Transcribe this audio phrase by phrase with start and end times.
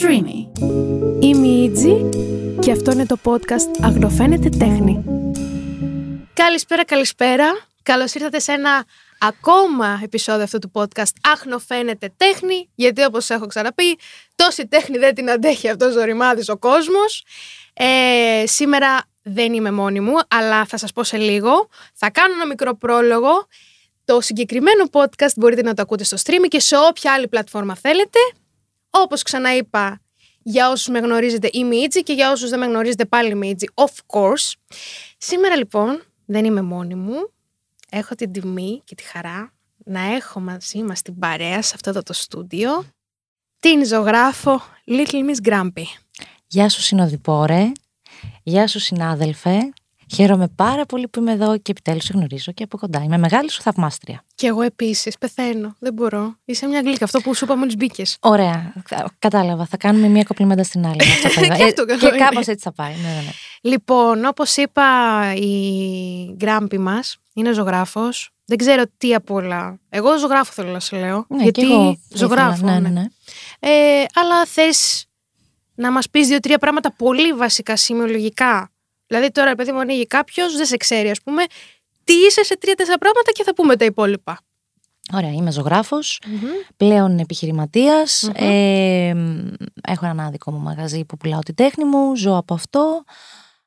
[0.00, 0.60] Streamy.
[1.20, 1.94] Είμαι η Ιτζη
[2.60, 5.04] και αυτό είναι το podcast Αγνοφαίνεται Τέχνη.
[6.34, 7.44] Καλησπέρα, καλησπέρα.
[7.82, 8.84] Καλώς ήρθατε σε ένα
[9.18, 13.98] ακόμα επεισόδιο αυτού του podcast Αγνοφαίνεται Τέχνη, γιατί όπως έχω ξαναπεί,
[14.34, 17.24] τόση τέχνη δεν την αντέχει αυτός ο ρημάδης ο κόσμος.
[17.72, 21.68] Ε, σήμερα δεν είμαι μόνη μου, αλλά θα σας πω σε λίγο.
[21.94, 23.46] Θα κάνω ένα μικρό πρόλογο.
[24.04, 28.18] Το συγκεκριμένο podcast μπορείτε να το ακούτε στο stream και σε όποια άλλη πλατφόρμα θέλετε.
[29.02, 30.00] Όπως ξαναείπα,
[30.42, 33.46] για όσους με γνωρίζετε είμαι η Ιτζη και για όσους δεν με γνωρίζετε πάλι είμαι
[33.46, 34.52] η Ιτζη, of course.
[35.18, 37.30] Σήμερα λοιπόν δεν είμαι μόνη μου.
[37.90, 39.52] Έχω την τιμή και τη χαρά
[39.84, 42.84] να έχω μαζί μας την παρέα σε αυτό το στούντιο
[43.60, 45.84] την ζωγράφο Little Miss Grumpy.
[46.46, 47.72] Γεια σου συνοδοιπόρε,
[48.42, 49.72] γεια σου συνάδελφε.
[50.14, 53.02] Χαίρομαι πάρα πολύ που είμαι εδώ και επιτέλους σε γνωρίζω και από κοντά.
[53.02, 54.24] Είμαι μεγάλη σου θαυμάστρια.
[54.34, 55.18] Και εγώ επίσης.
[55.18, 55.76] Πεθαίνω.
[55.78, 56.36] Δεν μπορώ.
[56.44, 57.04] Είσαι μια γλύκα.
[57.04, 58.16] Αυτό που σου είπα μόλις μπήκες.
[58.20, 58.72] Ωραία.
[59.18, 59.66] Κατάλαβα.
[59.66, 60.96] Θα κάνουμε μία κοπλιμέντα στην άλλη.
[60.96, 62.92] και και κάπως έτσι θα πάει.
[62.92, 63.30] Ναι, ναι, ναι.
[63.60, 64.84] Λοιπόν, όπως είπα,
[65.34, 68.30] η γκράμπη μας είναι ζωγράφος.
[68.44, 69.78] Δεν ξέρω τι απ' όλα.
[69.88, 71.26] Εγώ ζωγράφο θέλω να σε λέω.
[71.28, 72.52] Ναι, γιατί και εγώ ζωγράφο.
[72.52, 72.78] ήθελα, ναι.
[72.80, 73.06] ναι, ναι, ναι.
[73.60, 75.06] Ε, αλλά θες
[75.74, 78.70] να μας πεις δύο-τρία πράγματα πολύ βασικά σημειολογικά.
[79.06, 81.42] Δηλαδή, τώρα, παιδί μου, ανοίγει κάποιος, δεν σε ξέρει, ας πούμε.
[82.04, 84.38] Τι είσαι σε τρία-τέσσερα πράγματα και θα πούμε τα υπόλοιπα.
[85.12, 86.20] Ωραία, είμαι ζωγράφος,
[86.76, 89.14] πλέον επιχειρηματίας, ε,
[89.82, 93.04] έχω ένα δικό μου μαγαζί που πουλάω την τέχνη μου, ζω από αυτό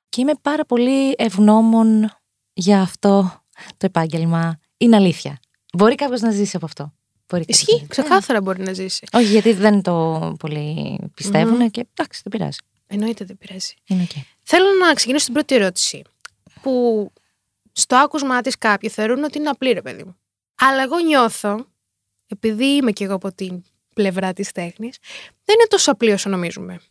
[0.09, 2.11] και είμαι πάρα πολύ ευγνώμων
[2.53, 3.43] για αυτό
[3.77, 4.59] το επάγγελμα.
[4.77, 5.39] Είναι αλήθεια.
[5.73, 6.93] Μπορεί κάποιος να ζήσει από αυτό.
[7.29, 7.87] Μπορεί κάποιος να Ισχύει, ζήσει.
[7.87, 9.07] ξεκάθαρα μπορεί να ζήσει.
[9.11, 12.57] Ε, όχι, γιατί δεν το πολύ πιστεύουν και εντάξει, δεν πειράζει.
[12.87, 13.73] Εννοείται δεν πειράζει.
[13.87, 14.11] Είναι οκ.
[14.51, 16.01] Θέλω να ξεκινήσω την πρώτη ερώτηση.
[16.61, 17.11] Που
[17.71, 20.17] στο άκουσμά της κάποιοι θεωρούν ότι είναι απλή, ρε παιδί μου.
[20.55, 21.65] Αλλά εγώ νιώθω,
[22.27, 24.97] επειδή είμαι κι εγώ από την πλευρά της τέχνης,
[25.43, 26.81] δεν είναι τόσο απλή όσο νομίζουμε.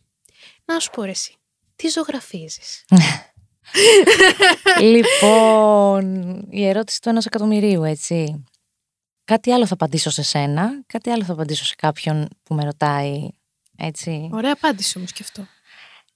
[0.65, 1.35] Να σου πω ρε εσύ,
[1.75, 2.85] τι ζωγραφίζεις;
[4.93, 8.43] λοιπόν, η ερώτηση του ενός εκατομμυρίου, έτσι.
[9.23, 13.27] Κάτι άλλο θα απαντήσω σε σένα, κάτι άλλο θα απαντήσω σε κάποιον που με ρωτάει,
[13.77, 14.29] έτσι.
[14.33, 15.47] Ωραία απάντηση όμως και αυτό.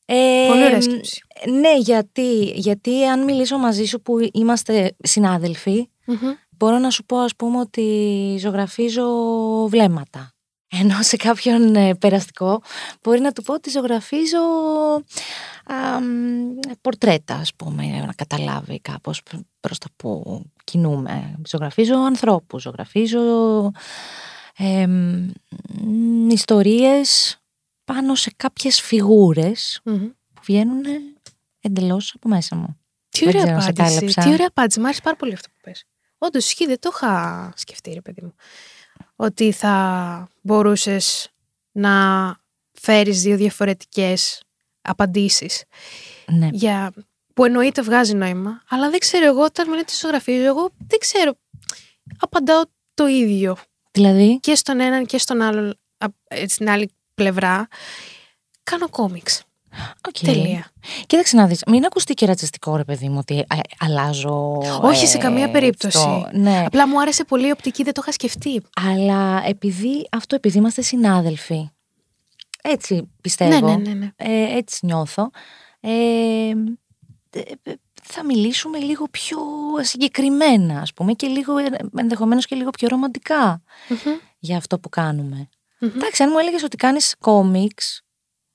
[0.05, 1.21] Ε, Πολύ ωραία σκέψη.
[1.59, 6.17] Ναι, γιατί, γιατί αν μιλήσω μαζί σου που είμαστε συνάδελφοι, Μμμ.
[6.49, 9.05] μπορώ να σου πω ας πούμε ότι ζωγραφίζω
[9.67, 10.27] βλέμματα.
[10.79, 12.61] Ενώ σε κάποιον ε, περαστικό
[13.03, 14.39] μπορεί να του πω ότι ζωγραφίζω
[15.65, 21.35] α, μ, πορτρέτα, ας πούμε, να καταλάβει κάπως π- προς τα που κινούμε.
[21.47, 23.21] Ζωγραφίζω ανθρώπους, ζωγραφίζω
[24.57, 25.29] ε, μ,
[25.83, 27.37] μ, ιστορίες
[27.85, 30.07] πάνω σε κάποιες φιγούρες Μμμ.
[30.33, 30.83] που βγαίνουν
[31.61, 32.77] εντελώς από μέσα μου.
[33.09, 33.95] Τι Δεν ωραία ξέρω, σε απάντηση.
[33.95, 34.21] κάλυψα.
[34.21, 34.79] Τι ωραία απάντηση.
[34.79, 35.83] Μ' άρεσε πάρα πολύ αυτό που πες.
[36.17, 38.33] Όντως, ισχύει, δεν το είχα σκεφτεί, ρε παιδί μου.
[39.15, 41.29] Ότι θα μπορούσες
[41.71, 41.91] να
[42.71, 44.43] φέρεις δύο διαφορετικές
[44.81, 45.63] απαντήσεις
[46.27, 46.49] Ναι.
[46.51, 46.93] για...
[47.33, 51.33] που εννοείται βγάζει νόημα, αλλά δεν ξέρω εγώ όταν με λέτε ζωγραφίζω, εγώ δεν ξέρω.
[52.19, 52.61] Απαντάω
[52.93, 53.57] το ίδιο
[53.91, 57.67] Δηλαδή, και στον έναν και στον άλλον, α, ε, στην άλλη πλευρά.
[58.63, 59.43] Κάνω κόμιξ.
[60.07, 60.19] οκ.
[60.19, 60.71] Τελεία.
[61.05, 63.45] Κοίταξε να δεις, μην ακουστεί και ρατσιστικό ρε παιδί μου ότι ε,
[63.79, 64.57] αλλάζω...
[64.81, 65.97] Όχι, σε καμία περίπτωση.
[65.97, 66.29] αυτό.
[66.33, 68.61] Ναι, Απλά μου άρεσε πολύ η οπτική, δεν το είχα σκεφτεί.
[68.89, 71.69] αλλά επειδή αυτό, επειδή είμαστε συνάδελφοι,
[72.61, 74.11] έτσι πιστεύω, Ναι, ναι, ναι, ναι.
[74.15, 75.29] Ε, έτσι νιώθω,
[75.79, 75.89] ε,
[77.29, 77.73] ε, ε,
[78.03, 79.37] θα μιλήσουμε λίγο πιο
[79.81, 81.65] συγκεκριμένα, ας πούμε, και λίγο, ε,
[81.97, 84.13] ενδεχομένως και λίγο πιο ρομαντικά Μμμ.
[84.39, 85.49] για αυτό που κάνουμε.
[85.83, 85.91] Μμμ.
[85.95, 88.01] Εντάξει, αν μου έλεγες ότι κάνεις κόμιξ,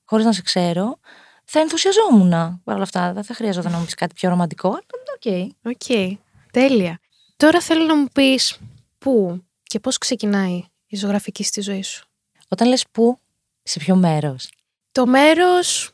[0.05, 0.99] χωρίς να σε ξέρω,
[1.43, 2.29] θα ενθουσιαζόμουν
[2.63, 3.13] παρ' όλα αυτά.
[3.13, 4.69] Δεν θα χρειαζόταν να μου πεις κάτι πιο ρομαντικό.
[4.69, 4.81] Αλλά
[5.15, 5.73] OK.
[5.75, 6.17] OK.
[6.51, 6.99] Τέλεια.
[7.37, 8.57] Τώρα θέλω να μου πεις
[8.97, 12.05] πού και πώς ξεκινάει η ζωγραφική στη ζωή σου.
[12.47, 13.19] Όταν λες πού,
[13.63, 14.49] σε ποιο μέρος;
[14.91, 15.91] Το μέρος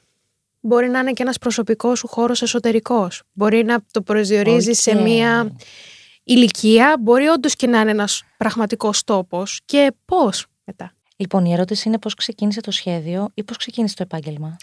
[0.60, 3.24] μπορεί να είναι και ένας προσωπικός σου χώρος εσωτερικός.
[3.32, 5.02] Μπορεί να το προσδιορίζεις σε Οκ.
[5.02, 5.56] μία
[6.24, 6.98] ηλικία.
[7.00, 9.62] Μπορεί όντως και να είναι ένας πραγματικός τόπος.
[9.66, 14.04] Και πώς μετά; Λοιπόν, η ερώτηση είναι πώς ξεκίνησε το σχέδιο ή πώς ξεκίνησε το
[14.04, 14.58] επάγγελμα;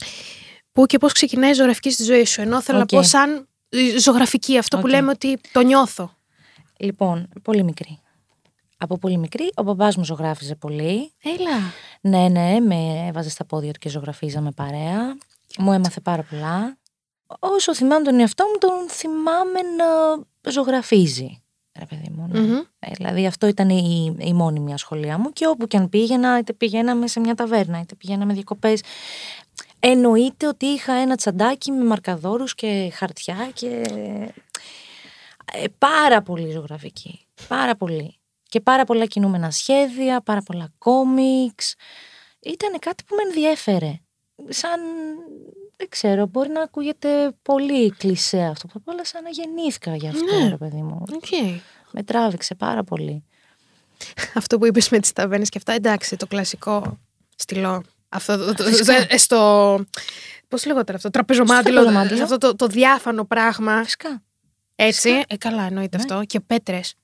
[0.73, 2.41] Πού και πώς ξεκινάει η ζωγραφική στη ζωή σου.
[2.41, 2.93] Ενώ θέλω Οκ.
[2.93, 4.91] να πω σαν η ζωγραφική, αυτό που Οκ.
[4.91, 6.17] λέμε ότι το νιώθω.
[6.77, 8.01] Λοιπόν, πολύ μικρή.
[8.77, 11.13] Από πολύ μικρή, ο μπαμπάς μου ζωγράφιζε πολύ.
[11.23, 11.59] Έλα.
[12.01, 15.17] Ναι, ναι, με έβαζε στα πόδια του και ζωγραφίζαμε παρέα.
[15.59, 16.79] Μου έμαθε πάρα πολλά.
[17.39, 21.42] Όσο θυμάμαι τον εαυτό μου, τον θυμάμαι να ζωγραφίζει.
[21.79, 22.29] Ρε παιδί μου.
[22.31, 22.41] ναι.
[22.41, 22.61] Μμμ.
[22.79, 26.53] Ε, Δηλαδή αυτό ήταν η, η μόνιμη ασχολία μου και όπου και αν πήγαινα, είτε
[26.53, 28.83] πηγαίναμε σε μια ταβέρνα, είτε πηγαίναμε διακοπές.
[29.79, 33.83] Εννοείται ότι είχα ένα τσαντάκι με μαρκαδόρους και χαρτιά και
[35.53, 37.27] ε, πάρα πολύ ζωγραφική.
[37.49, 38.17] Πάρα πολύ.
[38.49, 41.75] Και πάρα πολλά κινούμενα σχέδια, πάρα πολλά κόμιξ
[42.41, 44.01] ήταν κάτι που με ενδιέφερε.
[44.49, 44.81] Σαν,
[45.77, 50.09] δεν ξέρω, μπορεί να ακούγεται πολύ κλεισέ αυτό που πω, αλλά σαν να γεννήθηκα γι'
[50.09, 50.49] αυτό, Ναι.
[50.49, 51.03] ρε παιδί μου.
[51.11, 51.59] Okay.
[51.91, 53.25] Με τράβηξε πάρα πολύ.
[54.35, 56.99] Αυτό που είπες με τις ταβέρνες και αυτά, εντάξει, το κλασικό
[57.37, 57.83] στυλό.
[58.09, 59.07] Αυτό το, το, Φυσικά.
[59.07, 59.81] το- στο.
[60.49, 61.75] Πώς λεγόταν αυτό, τραπεζομάντιλο.
[61.75, 62.23] τραπεζομάντιλο.
[62.23, 63.83] Αυτό το, το διάφανο πράγμα.
[63.85, 64.23] Φυσικά.
[64.75, 65.23] Έτσι.
[65.29, 66.03] Ε, καλά, εννοείται Ναι.
[66.03, 66.25] αυτό.
[66.27, 66.95] Και πέτρες.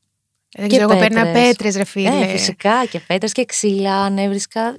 [0.57, 1.47] Δεν Και ξέρω, εγώ παίρνα πέτρες.
[1.49, 2.21] πέτρες, ρε φίλε.
[2.21, 4.75] Ε, φυσικά και πέτρες και ξύλα, ανέβρισκα, ε,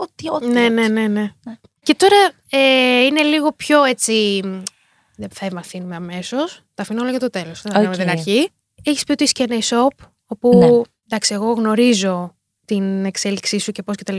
[0.00, 0.46] ό,τι, ό,τι.
[0.46, 0.72] Ναι, ό,τι.
[0.72, 1.32] ναι, ναι, ναι.
[1.88, 4.40] Και τώρα ε, είναι λίγο πιο έτσι.
[5.16, 6.62] Δεν θα μαθαίνουμε αμέσως.
[6.74, 7.62] Τα αφήνω όλα για το τέλος.
[7.62, 8.00] Δεν θα κάνουμε Οκ.
[8.00, 8.50] την αρχή.
[8.82, 10.66] Έχεις πει ότι είσαι και ένα e-shop, όπου Ναι.
[11.06, 14.16] εντάξει, εγώ γνωρίζω την εξέλιξή σου και πώς κτλ.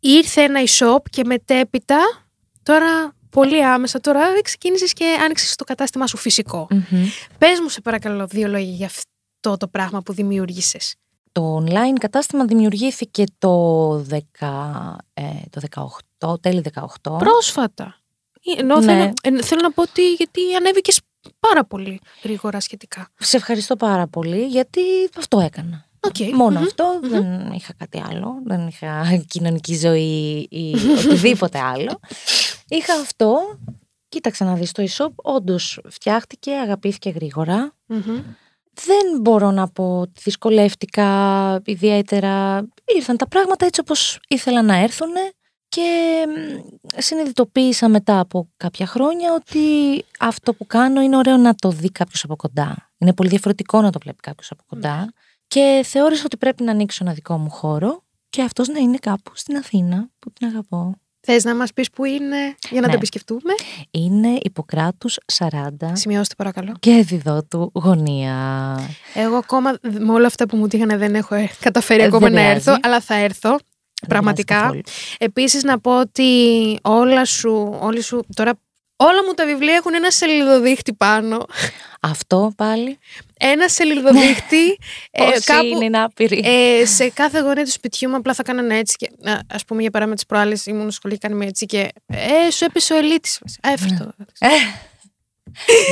[0.00, 2.28] Ήρθε ένα e-shop και μετέπειτα,
[2.62, 6.66] τώρα πολύ άμεσα, τώρα ξεκίνησες και άνοιξες το κατάστημά σου φυσικό.
[6.70, 7.06] Μμμ.
[7.38, 10.94] Πες μου, σε παρακαλώ, δύο λόγια για αυτό το πράγμα που δημιούργησες.
[11.34, 14.16] Το online κατάστημα δημιουργήθηκε το, 10,
[15.14, 15.60] ε, το
[16.30, 16.64] 18, τέλη
[17.02, 17.18] 18.
[17.18, 17.96] Πρόσφατα.
[18.56, 18.84] Ε, Ενώ Ναι.
[18.84, 21.00] θέλω, ε, θέλω να πω ότι γιατί ανέβηκες
[21.38, 23.08] πάρα πολύ γρήγορα σχετικά.
[23.18, 24.80] Σε ευχαριστώ πάρα πολύ γιατί
[25.18, 25.84] αυτό έκανα.
[26.00, 26.34] Οκ.
[26.34, 26.64] Μόνο Μμμ.
[26.66, 32.00] αυτό, δεν είχα κάτι άλλο, δεν είχα κοινωνική ζωή ή οτιδήποτε άλλο.
[32.68, 33.58] Είχα αυτό,
[34.08, 37.74] κοίταξε να δεις το e-shop, όντως φτιάχτηκε, αγαπήθηκε γρήγορα.
[37.86, 38.20] Μμμ.
[38.74, 42.64] Δεν μπορώ να πω ότι δυσκολεύτηκα ιδιαίτερα.
[42.96, 45.12] Ήρθαν τα πράγματα έτσι όπως ήθελα να έρθουν
[45.68, 46.60] και μ,
[46.96, 49.58] συνειδητοποίησα μετά από κάποια χρόνια ότι
[50.18, 52.90] αυτό που κάνω είναι ωραίο να το δει κάποιος από κοντά.
[52.98, 55.12] Είναι πολύ διαφορετικό να το βλέπει κάποιος από κοντά.
[55.46, 59.30] Και θεώρησα ότι πρέπει να ανοίξω ένα δικό μου χώρο και αυτός να είναι κάπου
[59.34, 60.94] στην Αθήνα που την αγαπώ.
[61.26, 62.36] Θες να μας πεις που είναι
[62.70, 62.86] για να Ναι.
[62.86, 63.52] το επισκεφτούμε;
[63.90, 65.48] Είναι Ιπποκράτους 40
[65.92, 66.74] Σημειώστε παρακαλώ.
[66.80, 68.34] και διδότου γωνία.
[69.14, 72.32] Εγώ ακόμα με όλα αυτά που μου τύχανε δεν έχω ε, καταφέρει Ε, ακόμα δεν
[72.32, 72.56] να πειράζει.
[72.70, 73.48] έρθω, αλλά θα έρθω.
[73.50, 74.54] Δεν Πραγματικά.
[74.54, 74.82] πειράζει καθόλου.
[75.18, 76.28] Επίσης να πω ότι
[76.82, 78.52] όλα σου, όλοι σου, τώρα
[78.96, 81.44] όλα μου τα βιβλία έχουν ένα σελίδοδείχτη πάνω.
[82.06, 82.98] Αυτό πάλι.
[83.38, 84.78] Ένα σελίδοδείχτη
[85.10, 86.42] ε, Όσοι κάπου είναι να άπειροι.
[86.44, 88.96] ε, σε κάθε γωνία του σπιτιού μου απλά θα κάνανε έτσι.
[88.96, 91.88] Και, α ας πούμε για παράδειγμα τις προάλλες ήμουν στο σχολείο και κάνουμε έτσι και
[92.06, 93.36] ε, σου έπεσε ο ελίτης.
[93.36, 94.12] Α, έφερτο.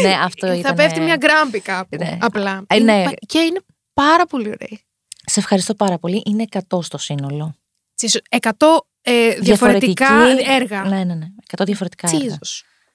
[0.02, 0.74] ναι, αυτό θα ήταν.
[0.74, 1.96] πέφτει μια γκράμπη κάπου.
[1.96, 2.18] Ναι.
[2.20, 2.62] Απλά.
[2.66, 3.04] Ε, Είναι ναι.
[3.04, 3.60] πα- Και είναι
[3.94, 4.78] πάρα πολύ ωραία.
[5.24, 6.22] Σε ευχαριστώ πάρα πολύ.
[6.26, 7.54] Είναι 100 στο σύνολο.
[7.94, 8.50] Τσίζο, 100
[9.02, 10.82] ε, διαφορετικά Διαφορετική- έργα.
[10.84, 11.26] Ναι, ναι, ναι.
[11.56, 12.38] 100 διαφορετικά έργα.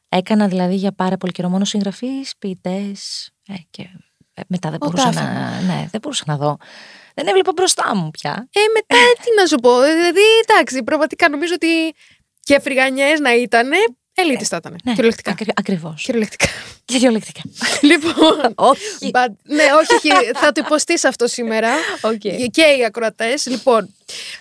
[0.09, 0.21] Τσίζος.
[0.24, 3.30] Έκανα δηλαδή για πάρα πολύ καιρό μόνο συγγραφείς, ποιητές.
[3.48, 3.81] Ε, και
[4.33, 5.33] ε, μετά δεν Ο μπορούσα, τάφημα.
[5.33, 6.57] να, ναι, δεν μπορούσα να δω.
[7.15, 8.48] Δεν έβλεπα μπροστά μου πια.
[8.51, 9.81] Ε, μετά τι να σου πω.
[9.83, 11.68] ε, Δηλαδή, εντάξει, πραγματικά νομίζω ότι
[12.39, 13.69] και φρυγανιές να ήταν,
[14.13, 14.75] ελίτης θα ήταν.
[14.83, 15.31] Ναι, Κυριολεκτικά.
[15.31, 16.04] ακρι- ακριβώς.
[16.04, 16.45] Κυριολεκτικά.
[16.86, 17.42] Κυριολεκτικά.
[17.81, 18.53] λοιπόν.
[18.71, 19.12] Όχι.
[19.13, 21.69] but- ναι, όχι, όχι, θα το υποστείς αυτό σήμερα.
[22.01, 22.45] Okay.
[22.51, 23.45] Και οι ακροατές.
[23.45, 23.95] Λοιπόν,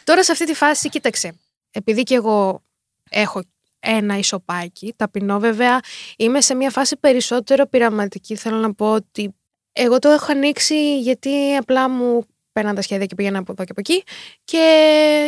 [0.05, 1.39] τώρα σε αυτή τη φάση, κοίταξε.
[1.71, 2.63] Επειδή και εγώ
[3.11, 3.43] έχω
[3.87, 5.81] ένα ισοπάκι, ταπεινό βέβαια,
[6.17, 8.37] είμαι σε μια φάση περισσότερο πειραματική.
[8.37, 9.35] Θέλω να πω ότι
[9.73, 13.71] εγώ το έχω ανοίξει γιατί απλά μου παίρναν τα σχέδια και πήγαινα από εδώ και
[13.71, 14.03] από εκεί
[14.45, 14.61] και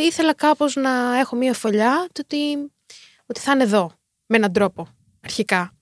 [0.02, 2.70] ήθελα κάπως να έχω μια φωλιά του ότι,
[3.26, 3.92] ότι θα είναι εδώ,
[4.26, 4.88] με έναν τρόπο,
[5.24, 5.72] αρχικά.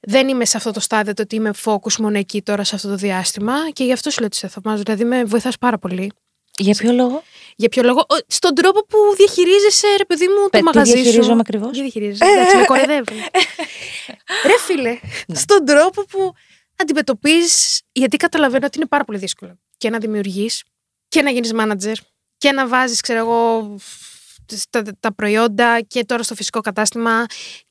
[0.00, 2.88] Δεν είμαι σε αυτό το στάδιο το ότι είμαι focus μόνο εκεί τώρα σε αυτό
[2.88, 4.82] το διάστημα και γι' αυτό σου λέω ότι σε θαυμάζω.
[4.82, 6.12] Δηλαδή με βοηθάς πάρα πολύ.
[6.58, 7.22] Για ποιο λόγο;
[7.56, 10.90] Για ποιο λόγο, Ο- στον τρόπο που διαχειρίζεσαι, ρε παιδί μου, το Πε- τι μαγαζί
[10.96, 11.02] σου.
[11.02, 13.16] διαχειρίζομαι ακριβώς; Τι διαχειρίζεσαι, εντάξει, με κορεδεύουν.
[14.48, 15.36] ρε φίλε, Ναι.
[15.38, 16.32] στον τρόπο που
[16.76, 20.62] αντιμετωπίζεις, γιατί καταλαβαίνω ότι είναι πάρα πολύ δύσκολο και να δημιουργείς
[21.08, 21.92] και να γίνεις manager
[22.38, 23.74] και να βάζεις, ξέρω εγώ,
[24.70, 27.26] τα, τα προϊόντα και τώρα στο φυσικό κατάστημα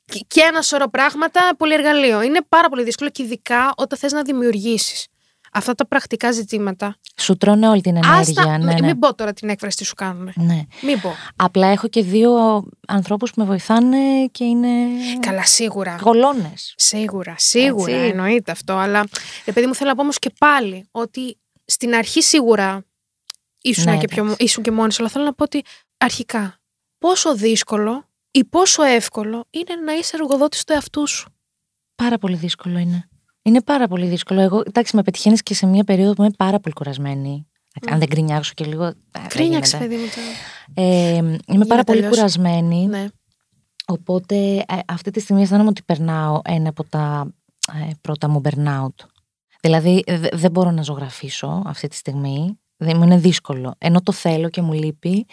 [0.06, 2.22] και- και ένα σωρό πράγματα, πολύ εργαλείο.
[2.22, 5.06] Είναι πάρα πολύ δύσκολο και ειδικά όταν θες να δημιουργήσεις.
[5.54, 6.96] Αυτά τα πρακτικά ζητήματα.
[7.22, 8.20] Σου τρώνε όλη την ενέργεια.
[8.20, 8.86] Άστα, ναι, μη- ναι.
[8.88, 10.32] μην πω τώρα την έκφραση τι σου κάνουν.
[10.36, 10.62] ναι.
[10.82, 11.14] Μην πω.
[11.36, 14.70] Απλά έχω και δύο ανθρώπους που με βοηθάνε και είναι
[15.20, 15.98] Καλά, σίγουρα.
[16.02, 16.74] γολώνες.
[16.78, 18.08] Σίγουρα, σίγουρα Έτσι.
[18.10, 18.74] εννοείται αυτό.
[18.74, 19.04] Αλλά
[19.46, 22.86] επειδή μου θέλω να πω όμως και πάλι ότι στην αρχή σίγουρα
[23.62, 24.44] ήσουν, Ναι, και, πιο, εντάξει.
[24.44, 25.64] ήσουν και μόνος, αλλά θέλω να πω ότι
[25.98, 26.60] αρχικά
[26.98, 31.30] πόσο δύσκολο ή πόσο εύκολο είναι να είσαι εργοδότης του εαυτού σου.
[31.96, 33.10] Πάρα πολύ δύσκολο είναι.
[33.48, 34.42] Είναι πάρα πολύ δύσκολο.
[34.42, 37.48] Εγώ, εντάξει, με πετυχαίνεις και σε μια περίοδο που είμαι πάρα πολύ κουρασμένη.
[37.90, 38.84] Αν δεν γκρινιάξω και λίγο.
[38.86, 39.96] ε, δεν Κρίνιαξε, γίνεται.
[39.96, 40.10] παιδί μου.
[40.16, 40.88] τώρα.
[40.90, 41.16] Ε,
[41.54, 42.16] είμαι πάρα πολύ τελειώσει.
[42.20, 42.86] κουρασμένη.
[42.86, 43.06] Ναι.
[43.86, 47.34] Οπότε ε, αυτή τη στιγμή αισθάνομαι ότι περνάω ένα από τα
[47.90, 49.06] ε, πρώτα μου burnout.
[49.62, 52.60] Δηλαδή ε, δε- δεν μπορώ να ζωγραφίσω αυτή τη στιγμή.
[52.78, 53.74] Δεν μου είναι δύσκολο.
[53.78, 55.26] Ενώ το θέλω και μου λείπει.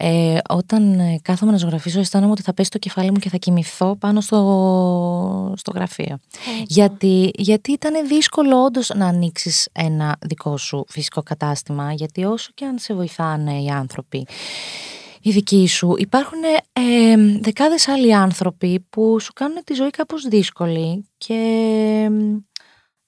[0.00, 3.36] Ε, όταν ε, κάθομαι να ζωγραφίσω αισθάνομαι ότι θα πέσει το κεφάλι μου και θα
[3.36, 6.18] κοιμηθώ πάνω στο, στο γραφείο.
[6.66, 12.64] Γιατί, γιατί ήταν δύσκολο όντως να ανοίξεις ένα δικό σου φυσικό κατάστημα, γιατί όσο και
[12.64, 14.26] αν σε βοηθάνε οι άνθρωποι
[15.22, 15.94] η δική σου.
[15.96, 16.38] Υπάρχουν
[16.72, 21.34] ε, δεκάδες άλλοι άνθρωποι που σου κάνουν τη ζωή κάπως δύσκολη και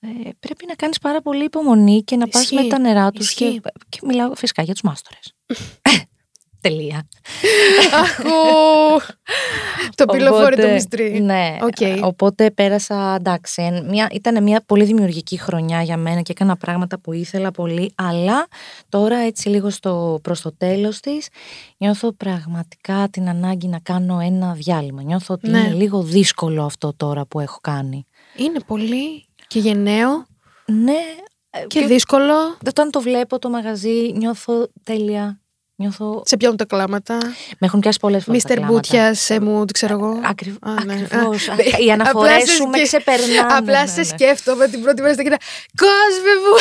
[0.01, 3.35] ε, πρέπει να κάνεις πάρα πολύ υπομονή και να πας Ισχύει, με τα νερά τους
[3.35, 3.61] και, ισχύει.
[3.89, 5.35] και μιλάω φυσικά για τους μάστορες.
[6.61, 7.09] Τελεία.
[8.01, 8.25] Αχού!
[9.95, 11.21] το πηλοφόρι το Οπότε, μυστρί.
[11.21, 12.05] Ναι, Οκ.
[12.05, 16.99] οπότε πέρασα, εντάξει, εν- μια, ήταν μια πολύ δημιουργική χρονιά για μένα και έκανα πράγματα
[16.99, 18.47] που ήθελα πολύ, αλλά
[18.89, 21.29] τώρα έτσι λίγο στο, προς το τέλος της
[21.77, 25.03] νιώθω πραγματικά την ανάγκη να κάνω ένα διάλειμμα.
[25.03, 25.59] Νιώθω ότι Ναι.
[25.59, 28.07] είναι λίγο δύσκολο αυτό τώρα που έχω κάνει.
[28.37, 30.27] Είναι πολύ και γενναίο
[30.67, 30.97] Ναι,
[31.51, 32.35] ε, και δύσκολο.
[32.67, 35.40] όταν το βλέπω το μαγαζί νιώθω τέλεια.
[35.81, 36.23] Νιώθω...
[36.25, 37.17] Σε πιάνουν τα κλάματα.
[37.59, 38.89] Με έχουν πιάσει πολλές φορές τα Μίστερ κλάματα.
[38.89, 40.21] Μπούτια, σε μου, τι ξέρω εγώ.
[40.25, 40.55] Ακριβ...
[40.61, 40.93] Α, ναι.
[40.93, 41.49] Ακριβώς.
[41.49, 41.85] Α, Α, ναι.
[41.85, 43.55] Οι αναφορές Απλά σε σου με σκε- ξεπερνάνε.
[43.57, 44.05] Απλά ναι, σε ναι.
[44.05, 45.39] σκέφτομαι την πρώτη μέρα στην κοινά.
[45.77, 46.55] Κόσμε μου!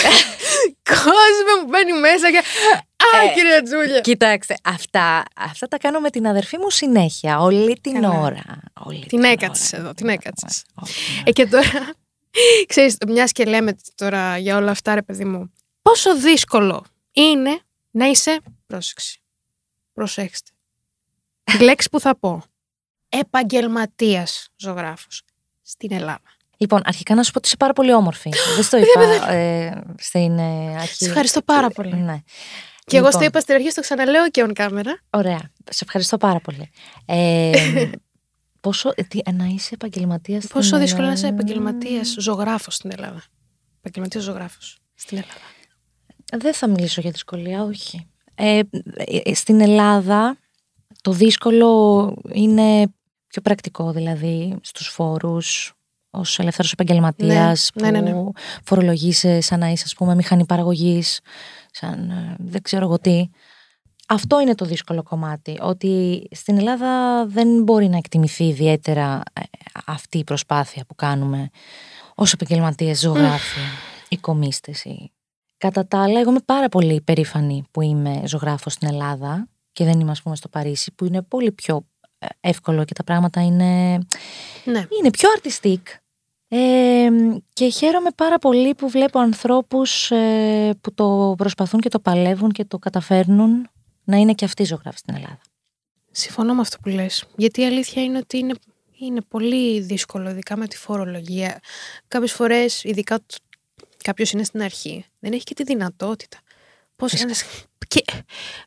[0.84, 2.38] Κόσμε μου μπαίνει μέσα και.
[2.38, 4.00] Α, Ε, κυρία Τζούλια.
[4.00, 8.10] Κοιτάξτε, αυτά, αυτά τα κάνω με την αδερφή μου συνέχεια, όλη την Καλά.
[8.20, 8.44] ώρα.
[8.86, 9.28] Όλη Την ώρα.
[9.30, 10.46] έκατσε εδώ, την έκατσε.
[10.82, 11.24] Όλη την ώρα.
[11.26, 11.90] Ε, και τώρα,
[12.68, 17.60] ξέρεις, μιας και λέμε τώρα για όλα αυτά, ρε παιδί μου, πόσο δύσκολο είναι
[17.92, 19.20] να είσαι, πρόσεξε,
[19.94, 20.52] προσέξτε,
[21.44, 22.44] τη λέξη που θα πω,
[23.10, 25.24] επαγγελματίας ζωγράφος
[25.62, 26.22] στην Ελλάδα.
[26.58, 28.30] Λοιπόν, αρχικά να σου πω ότι είσαι πάρα πολύ όμορφη.
[28.56, 31.04] Δεν στο είπα ε, στην ε, αρχή.
[31.04, 31.96] Σε ευχαριστώ πάρα πολύ.
[31.96, 32.22] Ναι.
[32.86, 34.94] Και εγώ στο Λοιπόν, είπα στην αρχή, στο ξαναλέω και on camera.
[35.10, 35.52] Ωραία.
[35.70, 36.72] Σε ευχαριστώ πάρα πολύ.
[37.06, 37.52] Ε,
[38.62, 40.48] πόσο, ε, τι, να είσαι επαγγελματίας.
[40.48, 43.24] Πόσο δύσκολο είναι να είσαι επαγγελματίας ζωγράφος στην Ελλάδα.
[43.78, 45.42] Επαγγελματίας ζωγράφος στην Ελλάδα.
[46.38, 48.08] Δεν θα μιλήσω για δυσκολία, όχι.
[48.41, 48.60] Ε,
[49.24, 50.38] ε, στην Ελλάδα
[51.01, 52.88] το δύσκολο είναι
[53.27, 55.74] πιο πρακτικό, δηλαδή στους φόρους,
[56.10, 61.19] ως ελεύθερος επαγγελματίας Ναι, ναι, ναι, που φορολογείσαι σαν να είσαι ας πούμε μηχανή παραγωγής,
[61.72, 63.29] σαν ε, δεν ξέρω εγώ τι.
[64.08, 69.41] Αυτό είναι το δύσκολο κομμάτι, ότι στην Ελλάδα δεν μπορεί να εκτιμηθεί ιδιαίτερα ε,
[69.86, 71.50] αυτή η προσπάθεια που κάνουμε
[72.15, 73.60] ως επαγγελματίες ζωγράφοι
[74.10, 75.12] ή κομίστες ή
[75.60, 80.00] Κατά τα άλλα, εγώ είμαι πάρα πολύ περήφανη που είμαι ζωγράφος στην Ελλάδα και δεν
[80.00, 81.86] είμαι, ας πούμε, στο Παρίσι, που είναι πολύ πιο
[82.20, 83.98] ε, εύκολο και τα πράγματα είναι,
[84.66, 84.88] Ναι.
[85.00, 85.82] είναι πιο artistic.
[86.48, 87.08] Ε,
[87.54, 92.66] και χαίρομαι πάρα πολύ που βλέπω ανθρώπους ε, που το προσπαθούν και το παλεύουν και
[92.66, 93.70] το καταφέρνουν
[94.04, 95.39] να είναι και αυτοί ζωγράφοι στην Ελλάδα.
[96.12, 97.25] Συμφωνώ με αυτό που λες.
[97.36, 98.54] Γιατί η αλήθεια είναι ότι είναι,
[99.00, 101.60] είναι πολύ δύσκολο, ειδικά με τη φορολογία.
[102.08, 103.20] Κάποιες φορές, ειδικά
[104.03, 106.38] κάποιος είναι στην αρχή, δεν έχει και τη δυνατότητα.
[106.96, 107.27] Πώς Φυσικά.
[107.27, 107.46] κάνεις...
[107.88, 108.03] Και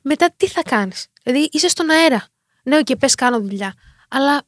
[0.02, 2.26] μετά τι θα κάνεις; Δηλαδή είσαι στον αέρα.
[2.62, 3.74] Ναι, και πες κάνω δουλειά.
[4.08, 4.42] Αλλά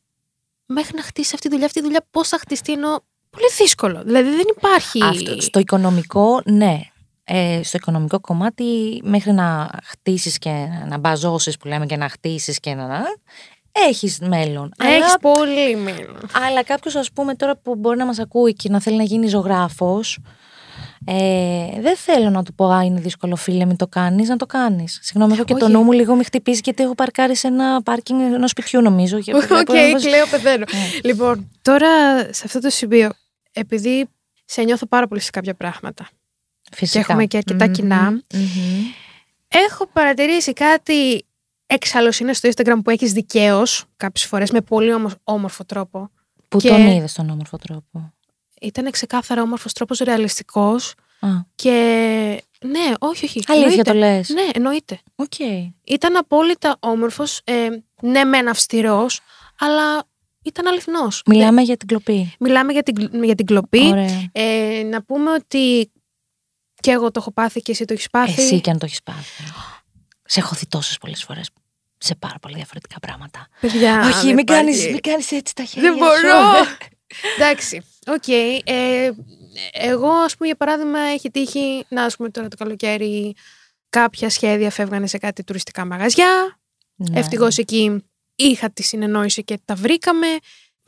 [0.66, 4.02] μέχρι να χτίσει αυτή τη δουλειά, αυτή τη δουλειά πώς θα χτιστεί ενώ πολύ δύσκολο.
[4.04, 5.02] Δηλαδή δεν υπάρχει...
[5.02, 6.80] Αυτό, στο οικονομικό, ναι.
[7.24, 12.60] Ε, στο οικονομικό κομμάτι, μέχρι να χτίσεις και να μπαζώσεις που λέμε και να χτίσεις
[12.60, 13.02] και να...
[13.72, 14.72] Έχεις μέλλον.
[14.78, 16.28] Έχεις Αλλά πολύ μέλλον.
[16.32, 19.26] Αλλά κάποιος, ας πούμε, τώρα που μπορεί να μας ακούει και να θέλει να γίνει
[19.26, 20.18] ζωγράφος,
[21.06, 24.46] ε, δεν θέλω να του πω, Α, είναι δύσκολο, φίλε, μην το κάνεις, να το
[24.46, 24.98] κάνεις.
[25.02, 25.74] Συγγνώμη, έχω και το Όχι.
[25.74, 29.20] νου μου λίγο μη χτυπήσει, γιατί έχω παρκάρει σε ένα πάρκινγκ ενός σπιτιού, νομίζω.
[29.20, 30.64] και Οκ, βλέπω να βάζει- κλαίω, πεθαίνω.
[30.72, 31.00] Ναι.
[31.10, 33.10] Λοιπόν, τώρα σε αυτό το σημείο,
[33.52, 34.08] επειδή
[34.44, 36.08] σε νιώθω πάρα πολύ σε κάποια πράγματα,
[36.72, 36.98] Φυσικά.
[36.98, 38.10] έχουμε και αρκετά Μμμ, κοινά.
[38.10, 38.20] μμμ.
[39.48, 41.24] έχω παρατηρήσει κάτι
[41.66, 46.10] εξαλλοσύνες στο Instagram που έχεις δικαίως κάποιες φορές με πολύ όμορφο, όμορφο τρόπο.
[46.48, 48.12] Που Και- τον είδες στον όμορφο τρόπο.
[48.64, 51.70] Ήταν ξεκάθαρα όμορφος τρόπος, ρεαλιστικός Α, και
[52.60, 53.40] ναι, όχι, όχι.
[53.46, 53.82] αλήθεια εννοείται.
[53.92, 54.28] το λες.
[54.28, 55.00] Ναι, εννοείται.
[55.14, 55.38] Οκ.
[55.84, 57.68] Ήταν απόλυτα όμορφος, ε,
[58.00, 59.20] ναι μεν αυστηρός,
[59.58, 60.02] αλλά
[60.42, 61.22] ήταν αληθινός.
[61.26, 62.34] Μιλάμε για την κλοπή.
[62.38, 63.86] Μιλάμε για την, για την κλοπή.
[63.86, 64.28] Ωραία.
[64.32, 65.92] Ε, να πούμε ότι
[66.80, 68.42] και εγώ το έχω πάθει και εσύ το έχεις πάθει.
[68.42, 69.42] Εσύ και αν το έχεις πάθει.
[70.24, 71.48] Σε έχω δει τόσες πολλές φορές
[71.98, 73.48] σε πάρα πολλά διαφορετικά πράγματα.
[73.60, 74.92] Παιδιά, Όχι, δεν μην κάνεις, υπάρχει.
[74.92, 76.04] μην κάνεις έτσι τα χέρια Δεν σου.
[76.04, 76.40] μπορώ.
[77.38, 78.28] Εντάξει, οκ.
[78.64, 79.10] Ε,
[79.72, 83.34] εγώ, ας πούμε, για παράδειγμα, έχει τύχει να, ας πούμε, τώρα το καλοκαίρι
[83.88, 86.58] κάποια σχέδια φεύγανε σε κάτι τουριστικά μαγαζιά.
[86.94, 87.18] Ναι.
[87.18, 90.26] Ευτυχώς εκεί είχα τη συνεννόηση και τα βρήκαμε.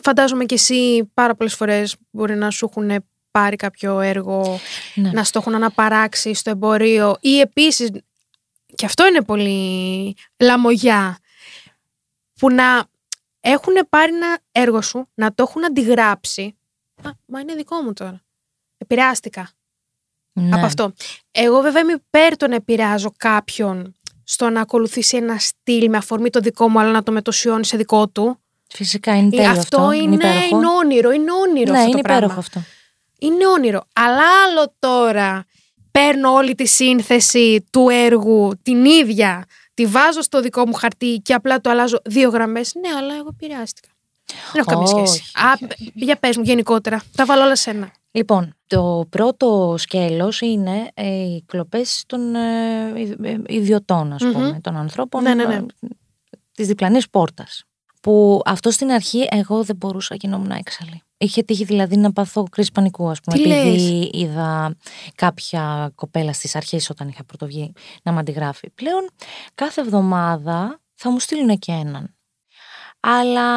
[0.02, 4.60] Φαντάζομαι και εσύ πάρα πολλές φορές μπορεί να σου έχουν πάρει κάποιο έργο,
[4.94, 5.10] Ναι.
[5.10, 7.90] να στο έχουν αναπαράξει στο εμπορίο ή επίσης,
[8.74, 11.18] και αυτό είναι πολύ λαμογιά,
[12.38, 12.84] που να
[13.40, 16.55] έχουν πάρει ένα έργο σου, να το έχουν αντιγράψει.
[17.02, 18.20] Α, μα είναι δικό μου τώρα.
[18.78, 19.48] Επηρεάστηκα
[20.32, 20.56] Ναι.
[20.56, 20.92] από αυτό.
[21.30, 26.30] Εγώ βέβαια είμαι υπέρ το να επηρεάζω κάποιον στο να ακολουθήσει ένα στυλ με αφορμή
[26.30, 28.40] το δικό μου, αλλά να το μετωσιώνει σε δικό του.
[28.68, 29.92] Φυσικά είναι Ε, τέλειο αυτό, αυτό.
[29.92, 30.56] είναι, υπέροχο.
[30.56, 32.16] είναι όνειρο, είναι όνειρο ναι, αυτό είναι το πράγμα.
[32.24, 32.60] υπέροχο αυτό.
[33.18, 33.84] Είναι όνειρο.
[33.94, 35.44] Αλλά άλλο τώρα
[35.90, 41.34] παίρνω όλη τη σύνθεση του έργου, την ίδια, τη βάζω στο δικό μου χαρτί και
[41.34, 42.74] απλά το αλλάζω δύο γραμμές.
[42.74, 43.88] Ναι, αλλά εγώ επηρεάστηκα.
[44.52, 45.22] Δεν έχω καμία σχέση.
[45.36, 47.02] Όχι, Α, όχι, για πες μου γενικότερα.
[47.16, 47.90] Τα βάλω όλα σε ένα.
[48.10, 54.32] Λοιπόν, το πρώτο σκέλος είναι ε, οι κλοπές των ε, ιδ- ε, ιδιωτών, ας Μμμ.
[54.32, 55.54] πούμε, των ανθρώπων Ναι, ναι, ναι.
[55.54, 55.66] ε,
[56.54, 57.64] της διπλανής πόρτας.
[58.02, 61.00] Που αυτό στην αρχή εγώ δεν μπορούσα, γινόμουν έξαλλη.
[61.18, 64.76] Είχε τύχει δηλαδή να πάθω κρίση πανικού, ας πούμε, Τι επειδή είδα
[65.14, 68.70] κάποια κοπέλα στις αρχές όταν είχα πρωτοβγεί να με αντιγράφει.
[68.70, 69.08] Πλέον
[69.54, 72.15] κάθε εβδομάδα θα μου στείλουν και έναν.
[73.08, 73.48] Αλλά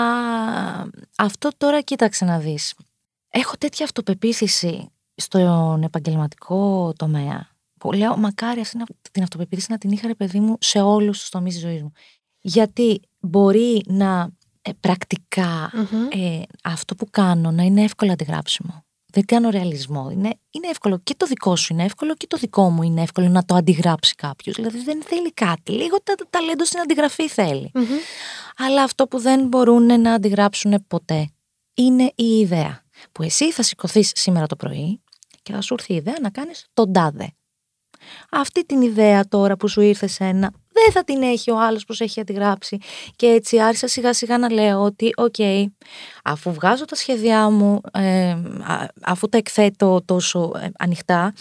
[1.17, 2.73] αυτό τώρα κοίταξε να δεις.
[3.29, 7.47] Έχω τέτοια αυτοπεποίθηση στον επαγγελματικό τομέα
[7.79, 11.19] που λέω μακάρι αυτή να- την αυτοπεποίθηση να την είχα ρε παιδί μου σε όλους
[11.19, 11.91] τους τομείς της ζωής μου.
[12.39, 14.29] Γιατί μπορεί να
[14.61, 16.07] ε, πρακτικά Μμμ.
[16.11, 18.83] ε, αυτό που κάνω να είναι εύκολα αντιγράψιμο.
[19.11, 20.09] Δεν κάνω ρεαλισμό.
[20.11, 23.27] Είναι, είναι εύκολο και το δικό σου είναι εύκολο και το δικό μου είναι εύκολο
[23.27, 24.55] να το αντιγράψει κάποιος.
[24.55, 25.71] Δηλαδή δεν θέλει κάτι.
[25.71, 27.71] Λίγο τα, τα ταλέντο στην αντιγραφή θέλει.
[27.73, 27.85] Μμμ.
[28.57, 31.29] Αλλά αυτό που δεν μπορούν να αντιγράψουν ποτέ
[31.73, 32.83] είναι η ιδέα.
[33.11, 35.01] Που εσύ θα σηκωθείς σήμερα το πρωί
[35.43, 37.33] και θα σου έρθει η ιδέα να κάνεις τον τάδε.
[38.31, 40.51] Αυτή την ιδέα τώρα που σου ήρθε σένα
[40.83, 42.77] δεν θα την έχει ο άλλος που σε έχει αντιγράψει.
[43.15, 45.35] Και έτσι άρχισα σιγά σιγά να λέω ότι οκ,
[46.23, 48.29] αφού βγάζω τα σχέδιά μου, ε,
[48.63, 51.33] α- αφού τα εκθέτω τόσο ε, ανοιχτά,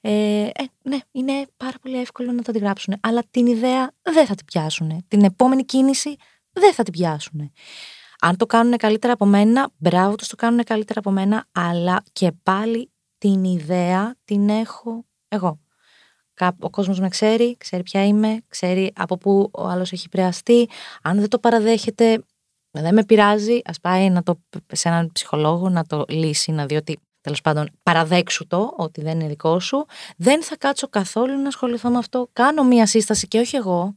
[0.00, 0.10] ε,
[0.42, 0.50] ε,
[0.82, 2.94] ναι, είναι πάρα πολύ εύκολο να τα αντιγράψουν.
[3.00, 5.04] Αλλά την ιδέα δεν θα την πιάσουν.
[5.08, 6.16] Την επόμενη κίνηση
[6.52, 7.52] δεν θα την πιάσουν.
[8.20, 12.32] Αν το κάνουν καλύτερα από μένα, μπράβο τους το κάνουν καλύτερα από μένα, αλλά και
[12.42, 15.60] πάλι την ιδέα την έχω εγώ.
[16.40, 20.68] Κά- Ο κόσμος με ξέρει, ξέρει ποια είμαι, ξέρει από πού ο άλλος έχει επηρεαστεί.
[21.02, 22.22] Αν δεν το παραδέχεται,
[22.70, 24.40] δεν με πειράζει, ας πάει να το,
[24.72, 29.20] σε έναν ψυχολόγο να το λύσει, να δει ότι τέλος πάντων παραδέξου το ότι δεν
[29.20, 29.86] είναι δικό σου.
[30.16, 32.28] Δεν θα κάτσω καθόλου να ασχοληθώ με αυτό.
[32.32, 33.94] Κάνω μία σύσταση και όχι εγώ.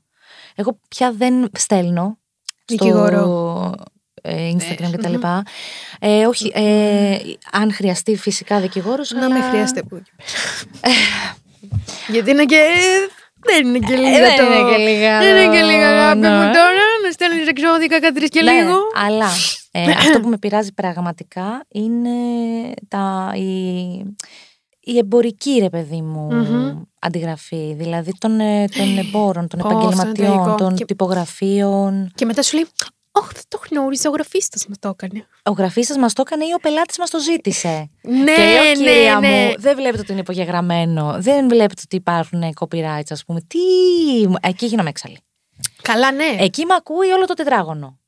[0.55, 2.17] Εγώ πια δεν στέλνω
[2.65, 3.73] στο Δικηγόρο.
[4.21, 5.13] ε, Instagram Ε, και τα μμμ.
[5.13, 5.43] λοιπά.
[5.99, 7.17] Ε, όχι, ε,
[7.51, 9.11] αν χρειαστεί φυσικά δικηγόρος.
[9.11, 10.93] Να αλλά- μην χρειάζεται από εκεί πέρα.
[12.07, 12.59] Γιατί είναι και.
[13.45, 14.43] Δεν είναι και λίγα δεν το.
[14.43, 16.29] είναι και λίγα Δεν είναι και το- λίγα αγάπη ναι.
[16.29, 16.83] μου τώρα.
[17.05, 18.75] Να στέλνεις εξώδικα κάτι τρεις και Ναι, λίγο.
[19.05, 19.25] αλλά
[19.71, 22.09] ε, αυτό που με πειράζει πραγματικά είναι
[22.87, 23.47] τα, η,
[24.79, 26.81] η εμπορική, ρε παιδί μου, Μμμ.
[26.99, 27.73] αντιγραφή.
[27.77, 30.55] Δηλαδή των, ε, των εμπόρων, των Ω, αυτό είναι επαγγελματιών, τραγικό.
[30.55, 32.11] των Και- τυπογραφίων.
[32.15, 32.67] Και μετά σου λέει,
[33.15, 35.27] Όχι, δεν το γνώριζα, ο γραφίστας μου το έκανε.
[35.43, 37.89] Ο γραφίστας μας το έκανε ή ο πελάτης μας το ζήτησε.
[38.01, 39.27] Ναι, και λέω, ναι, κυρία ναι.
[39.27, 41.15] μου, δεν βλέπετε ότι είναι υπογεγραμμένο.
[41.19, 43.41] Δεν βλέπετε ότι υπάρχουν copyrights, ας πούμε.
[43.41, 43.59] Τι...
[44.41, 45.17] Εκεί γίνομαι έξαλλη.
[45.81, 46.35] Καλά, ναι.
[46.39, 47.99] Εκεί με ακούει όλο το τετράγωνο.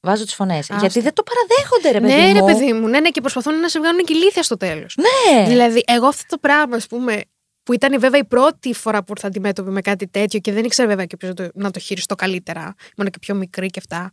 [0.00, 0.58] Βάζω τις φωνές.
[0.58, 0.76] Άστο.
[0.80, 2.46] Γιατί δεν το παραδέχονται, ρε παιδί ναι, ρε μου.
[2.46, 4.96] παιδί μου, ναι, ναι, και προσπαθούν να σε βγάλουν και ηλίθεια στο τέλος.
[4.96, 5.46] Ναι.
[5.46, 7.22] Δηλαδή, εγώ αυτό το πράγμα, ας πούμε,
[7.66, 10.88] που ήταν βέβαια η πρώτη φορά που ήρθα αντιμέτωπη με κάτι τέτοιο και δεν ήξερα
[10.88, 12.74] βέβαια και ποιος να το, να το χειριστώ καλύτερα.
[12.96, 14.10] Ήμουν και πιο μικρή και αυτά.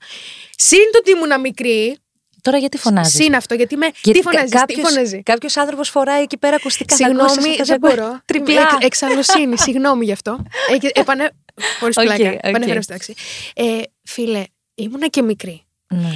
[0.58, 1.98] Συν το ότι ήμουν μικρή,
[2.42, 3.92] Τώρα γιατί φωνάζεις; συν αυτό, γιατί με.
[4.02, 6.96] τι φωνάζεις, τι φωνάζει; Κάποιος άνθρωπος φοράει εκεί πέρα ακουστικά.
[6.96, 8.22] θα ακούσεις Συγγνώμη, αυτό, θα δεν ακούσεις μπορώ.
[8.26, 8.62] Τριπλά.
[8.62, 10.46] Εξ, εξαλλοσύνη, συγγνώμη γι' αυτό.
[10.74, 11.32] Ε, και Επανε...
[11.80, 12.30] Χωρίς Οκ, πλάκα.
[12.30, 12.38] οκ.
[12.42, 13.14] Επανέφερα στην τάξη.
[13.56, 14.44] Ε, φίλε,
[14.76, 15.64] ήμουνα και μικρή.
[15.88, 16.10] Ναι.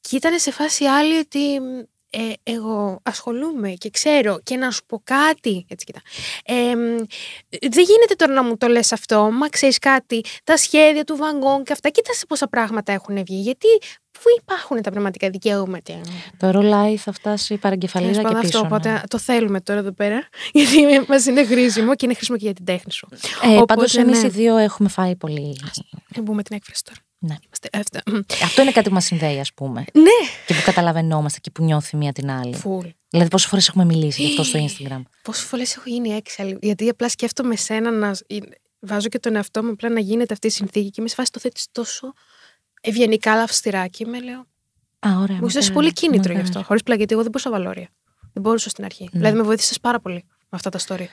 [0.00, 1.38] Και ήταν σε φάση άλλη ότι
[2.14, 5.66] ε, εγώ ασχολούμαι και ξέρω και να σου πω κάτι.
[5.68, 6.00] Έτσι, κοίτα.
[6.44, 6.96] Ε, μ,
[7.48, 11.34] δεν γίνεται τώρα να μου το λες αυτό, μα ξέρεις κάτι, τα σχέδια του Βαν
[11.34, 13.66] Γκογκ και αυτά, κοίτα σε πόσα πράγματα έχουν βγει, γιατί
[14.10, 16.00] πού υπάρχουν τα πνευματικά δικαιώματα.
[16.36, 18.58] Το ρολάι θα φτάσει παραγκεφαλίδα Τέλος και πάντων, πίσω.
[18.58, 18.86] αυτό, ναι.
[18.90, 22.54] οπότε το θέλουμε τώρα εδώ πέρα, γιατί μας είναι χρήσιμο και είναι χρήσιμο και για
[22.54, 23.08] την τέχνη σου.
[23.42, 24.26] Ε, Οπότε, Πάντως, εμείς ναι.
[24.26, 25.56] οι δύο έχουμε φάει πολύ.
[26.08, 26.98] Δεν πούμε την έκφραση τώρα.
[27.24, 27.34] Ναι.
[27.44, 28.02] Είμαστε αυτά.
[28.42, 29.84] Αυτό είναι κάτι που μας συνδέει, ας πούμε.
[29.92, 32.54] Ναι, Και που καταλαβαίνόμαστε και που νιώθει μία την άλλη.
[32.54, 32.86] φουλ.
[33.08, 36.58] Δηλαδή, πόσες φορές έχουμε μιλήσει γι' αυτό στο Instagram; Πόσες φορές έχω γίνει έξαλλη.
[36.62, 38.12] Γιατί απλά σκέφτομαι σένα να.
[38.84, 41.30] Βάζω και τον εαυτό μου απλά να γίνεται αυτή η συνθήκη και με σε φάση
[41.32, 42.12] το θέτεις τόσο
[42.80, 43.86] ευγενικά, αλλά αυστηρά.
[43.86, 44.38] Και με λέω.
[44.98, 45.36] Α, ωραία.
[45.36, 46.48] Μου έδωσε μακάρι, πολύ κίνητρο γι' μακάρι.
[46.48, 46.62] αυτό.
[46.62, 47.88] Χωρίς πλάκα, γιατί εγώ δεν μπορούσα να βάλω όρια.
[48.32, 49.08] Δεν μπορούσα στην αρχή.
[49.12, 51.06] Δηλαδή με βοήθησες πάρα πολύ με αυτά τα story.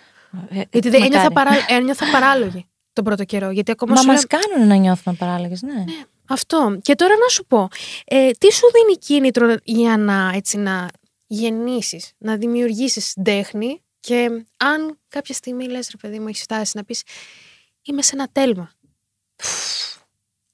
[0.49, 1.33] Ε, Γιατί δεν ένιωθα, μακάρι.
[1.33, 2.68] παρά, ένιωθα παράλογη
[3.03, 3.51] τον πρώτο καιρό.
[3.51, 5.83] Γιατί ακόμα Μα σου μας λέω- κάνουν να νιώθουμε παράλογε, ναι.
[6.29, 6.79] Αυτό.
[6.81, 7.67] Και τώρα να σου πω,
[8.05, 10.87] ε, τι σου δίνει κίνητρο για να, έτσι, να
[11.27, 16.83] γεννήσεις, να δημιουργήσεις τέχνη και αν κάποια στιγμή λες ρε παιδί μου έχεις φτάσει να
[16.83, 17.03] πεις
[17.81, 18.71] είμαι σε ένα τέλμα.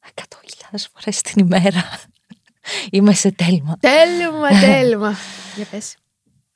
[0.09, 1.99] Εκατό χιλιάδες φορές την ημέρα.
[2.91, 3.77] Είμαι σε τέλμα.
[3.79, 5.15] Τέλμα, τέλμα.
[5.55, 5.95] για πες.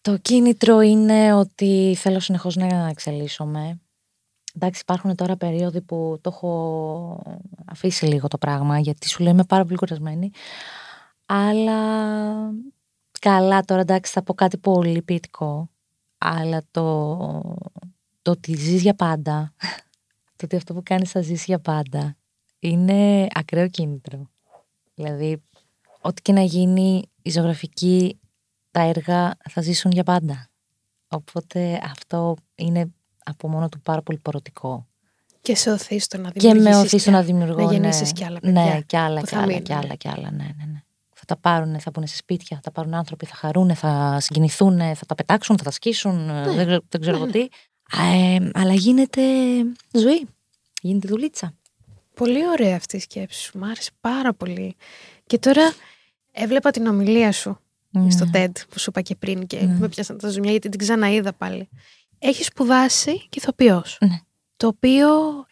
[0.02, 3.80] Το κίνητρο είναι ότι θέλω συνεχώς να εξελίσσομαι.
[4.62, 7.24] Εντάξει, υπάρχουν τώρα περίοδοι που το έχω
[7.66, 10.32] αφήσει λίγο το πράγμα, γιατί σου λέω είμαι πάρα πολύ κουρασμένη.
[11.26, 11.82] Αλλά
[13.20, 15.70] καλά τώρα, εντάξει, θα πω κάτι πολύ ποιητικό.
[16.18, 17.18] Αλλά το,
[18.22, 19.54] το ότι ζεις για πάντα,
[20.36, 22.16] το ότι αυτό που κάνεις θα ζήσει για πάντα,
[22.60, 24.30] είναι ακραίο κίνητρο.
[24.96, 25.42] Δηλαδή,
[26.02, 28.20] ό,τι και να γίνει, η ζωγραφική,
[28.72, 30.50] τα έργα θα ζήσουν για πάντα.
[31.08, 32.92] Οπότε αυτό είναι
[33.30, 34.88] από μόνο του πάρα πολύ πορωτικό.
[35.42, 36.76] Και σε οθείς στο να Και δημιουργήσεις.
[36.76, 37.56] με οθεί στο να δημιουργώ.
[37.64, 37.72] Να ναι.
[37.72, 39.64] γεννήσεις κι άλλα παιδιά Ναι, κι άλλα, που κι θα άλλα, μείνουν.
[39.64, 40.32] κι άλλα, κι άλλα.
[40.32, 40.84] Ναι, ναι, ναι.
[41.14, 44.78] Θα τα πάρουν, θα μπουν σε σπίτια, θα τα πάρουν άνθρωποι, θα χαρούν, θα συγκινηθούν,
[44.80, 46.26] θα τα πετάξουν, θα τα σκίσουν.
[46.26, 46.42] Ναι.
[46.44, 47.40] Δεν, ξέρω- δεν ξέρω εγώ τι.
[47.98, 49.22] Α, ε, αλλά γίνεται
[49.94, 50.28] ζωή.
[50.82, 51.54] Γίνεται δουλίτσα.
[52.14, 53.58] Πολύ ωραία αυτή η σκέψη σου.
[53.58, 54.76] Μ' άρεσε πάρα πολύ.
[55.26, 55.74] Και τώρα
[56.32, 58.12] έβλεπα την ομιλία σου Ναι.
[58.12, 59.78] στο TED που σου είπα και πριν και Ναι.
[59.80, 61.70] με πιάσαν τα ζουμιά γιατί την ξαναείδα πάλι.
[62.20, 63.98] Έχει σπουδάσει και ηθοποιός.
[64.02, 64.20] Ναι.
[64.58, 65.10] Το οποίο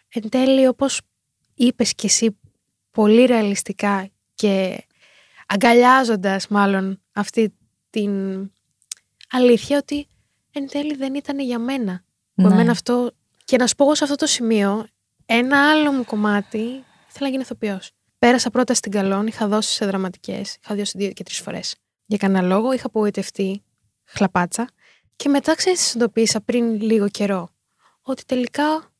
[0.10, 1.02] εν τέλει όπως
[1.56, 2.38] είπες και εσύ
[2.92, 4.86] πολύ ρεαλιστικά και
[5.48, 7.54] αγκαλιάζοντας μάλλον αυτή
[7.90, 8.12] την
[9.30, 10.08] αλήθεια ότι
[10.52, 12.04] εν τέλει δεν ήταν για μένα.
[12.34, 12.54] Που Ναι.
[12.54, 13.12] εμένα αυτό,
[13.46, 14.88] και να σου πω εγώ σε αυτό το σημείο,
[15.26, 16.58] ένα άλλο μου κομμάτι
[17.10, 17.92] ήθελα να γίνω ηθοποιός.
[18.20, 21.76] Πέρασα πρώτα στην Καλόν, είχα δώσει σε δραματικές, είχα δώσει δύο και τρεις φορές.
[22.06, 23.64] Για κανένα λόγο είχα απογοητευτεί
[24.06, 24.70] χλαπάτσα
[25.18, 27.50] και μετά ξέρεις, συνειδητοποίησα πριν λίγο καιρό
[28.02, 28.92] ότι τελικά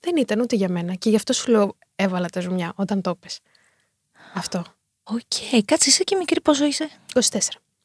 [0.00, 0.94] δεν ήταν ούτε για μένα.
[0.94, 3.40] Και γι' αυτό σου λέω έβαλα τα ζουμιά όταν το πες.
[4.34, 4.64] Αυτό.
[5.02, 7.20] Οκ, κάτσε είσαι και μικρή πόσο είσαι; 24.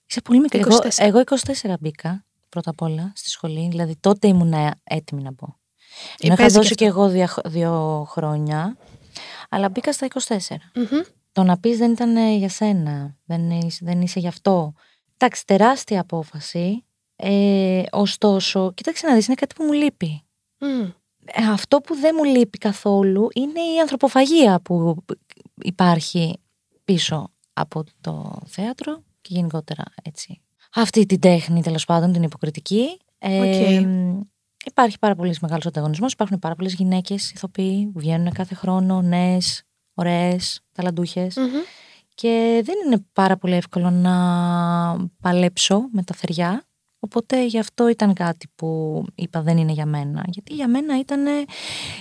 [0.05, 0.59] Είσαι πολύ μικρή.
[0.59, 0.89] Εγώ, 24.
[0.97, 3.67] εγώ 24 μπήκα πρώτα απ' όλα στη σχολή.
[3.69, 5.57] Δηλαδή τότε ήμουν έτοιμη να πω.
[6.19, 8.77] Ε, Ενώ είχα παίζει δώσει και και εγώ δύο, δύο χρόνια,
[9.49, 10.37] αλλά μπήκα στα 24.
[10.75, 11.01] Μμμ.
[11.31, 14.73] Το να πεις δεν ήταν ε, για σένα, δεν είσαι, δεν είσαι γι' αυτό.
[15.17, 16.85] Εντάξει, τεράστια απόφαση.
[17.15, 20.23] Ε, ωστόσο, κοίταξε να δεις, είναι κάτι που μου λείπει.
[20.59, 20.89] Μμ.
[21.25, 25.03] Ε, αυτό που δεν μου λείπει καθόλου είναι η ανθρωποφαγία που
[25.61, 26.39] υπάρχει
[26.83, 30.41] πίσω από το θέατρο και γενικότερα έτσι.
[30.75, 32.97] Αυτή την τέχνη τέλος πάντων, την υποκριτική.
[33.17, 33.85] Ε, Οκ.
[34.65, 36.13] Υπάρχει πάρα πολύ μεγάλος ανταγωνισμός.
[36.13, 41.35] Υπάρχουν πάρα πολλές γυναίκες ηθοποιοί που βγαίνουν κάθε χρόνο, νέες, ωραίες, ταλαντούχες.
[41.35, 41.61] Μμμ.
[42.15, 44.13] Και δεν είναι πάρα πολύ εύκολο να
[45.21, 46.63] παλέψω με τα θεριά.
[47.03, 50.23] Οπότε γι' αυτό ήταν κάτι που είπα δεν είναι για μένα.
[50.27, 51.25] Γιατί για μένα ήταν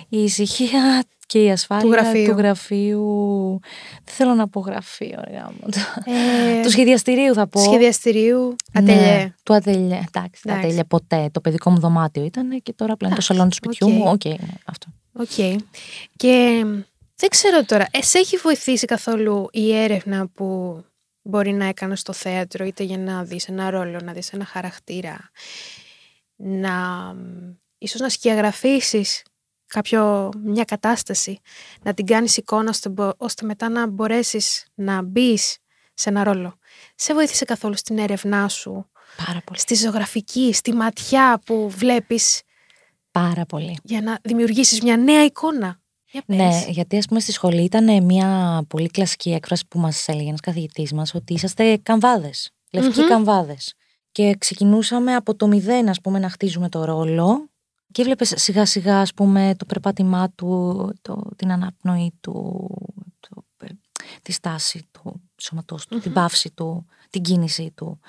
[0.08, 2.36] η ησυχία και η ασφάλεια Του γραφείου.
[2.36, 3.60] γραφείου.
[4.04, 5.58] Δεν θέλω να πω γραφείο, ρε γαμώ.
[6.04, 7.60] Ε, του σχεδιαστηρίου θα πω.
[7.60, 9.34] σχεδιαστηρίου, Ναι, ατελιέ.
[9.42, 9.80] του ατελιέ.
[9.84, 10.40] Εντάξει, τα Εντάξει.
[10.50, 11.28] ατελιέ ποτέ.
[11.32, 13.92] Το παιδικό μου δωμάτιο ήταν και τώρα πλέον το Εντάξει, σαλόνι του σπιτιού οκ.
[13.94, 14.10] μου.
[14.10, 14.86] Οκ, ναι, αυτό.
[15.12, 15.60] Οκ.
[16.16, 16.64] Και
[17.16, 20.76] δεν ξέρω τώρα, εσέ' έχει βοηθήσει καθόλου η έρευνα που
[21.22, 25.30] μπορεί να έκανες στο θέατρο, είτε για να δεις ένα ρόλο, να δεις ένα χαρακτήρα,
[26.36, 26.70] να
[27.14, 29.22] μ, ίσως να σκιαγραφίσεις
[29.66, 31.40] κάποιο, μια κατάσταση,
[31.82, 35.56] να την κάνεις εικόνα ώστε, μπο- ώστε μετά να μπορέσεις να μπεις
[35.94, 36.58] σε ένα ρόλο.
[36.94, 38.90] Σε βοήθησε καθόλου στην έρευνά σου,
[39.26, 39.58] Πάρα πολύ.
[39.58, 42.42] στη ζωγραφική, στη ματιά που βλέπεις
[43.10, 43.78] Πάρα πολύ.
[43.82, 45.80] για να δημιουργήσεις μια νέα εικόνα;
[46.12, 46.36] Για πες.
[46.36, 50.40] Ναι, γιατί ας πούμε στη σχολή ήταν μια πολύ κλασική έκφραση που μας έλεγε ένας
[50.40, 53.08] καθηγητής μας ότι είσαστε καμβάδες, λευκοί Μμμ.
[53.08, 53.74] καμβάδες.
[54.12, 57.48] Και ξεκινούσαμε από το μηδέν ας πούμε να χτίζουμε το ρόλο
[57.92, 62.68] και έβλεπες σιγά σιγά ας πούμε το περπάτημά του, το, την αναπνοή του,
[63.20, 63.66] το, ε,
[64.22, 66.14] τη στάση του σώματός του, την Μμμ.
[66.14, 68.00] παύση του, την κίνηση του,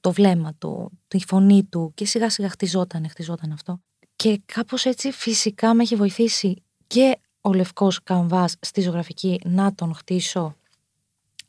[0.00, 3.80] το βλέμμα του, τη φωνή του και σιγά σιγά χτιζόταν, χτιζόταν αυτό.
[4.16, 9.94] Και κάπως έτσι φυσικά με έχει βοηθήσει και ο λευκός καμβάς στη ζωγραφική να τον
[9.94, 10.56] χτίσω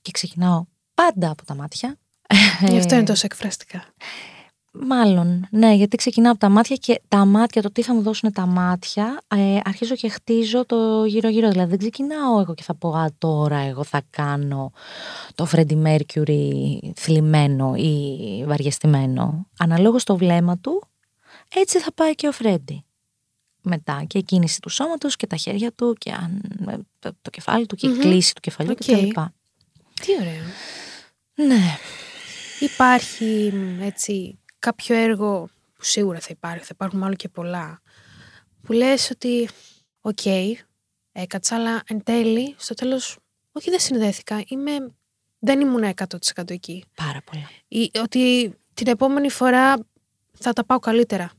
[0.01, 1.97] και ξεκινάω πάντα από τα μάτια.
[2.69, 3.83] Γι' αυτό είναι Ε, τόσο εκφραστικά.
[4.71, 8.31] Μάλλον, ναι, γιατί ξεκινάω από τα μάτια και τα μάτια, το τι θα μου δώσουν
[8.31, 11.49] τα μάτια, ε, αρχίζω και χτίζω το γύρω-γύρω.
[11.49, 14.71] Δηλαδή δεν ξεκινάω εγώ και θα πω «Α, τώρα εγώ θα κάνω
[15.35, 16.49] το Freddie Mercury
[16.95, 19.47] θλιμμένο ή βαριεστημένο».
[19.59, 20.83] Αναλόγως στο βλέμμα του,
[21.55, 22.83] έτσι θα πάει και ο Φρέντι.
[23.63, 27.29] Μετά και η κίνηση του σώματος και τα χέρια του και αν, ε, το, το
[27.29, 27.95] κεφάλι του και Μμμ.
[27.95, 28.77] η κλίση του κεφαλιού Οκ.
[28.77, 29.33] και τα λοιπά.
[30.01, 30.43] Τι ωραίο.
[31.33, 31.77] Ναι.
[32.59, 37.81] Υπάρχει μ, έτσι κάποιο έργο που σίγουρα θα υπάρχει, θα υπάρχουν μάλλον και πολλά,
[38.61, 39.49] που λες ότι
[40.01, 40.25] οκ,
[41.11, 43.17] έκατσα, αλλά εν τέλει, στο τέλος,
[43.51, 44.71] όχι δεν συνδέθηκα, είμαι,
[45.39, 46.83] δεν ήμουν 100% εκεί.
[46.95, 47.49] Πάρα πολλά.
[47.67, 49.75] Ή ότι την επόμενη φορά
[50.39, 51.31] θα τα πάω καλύτερα.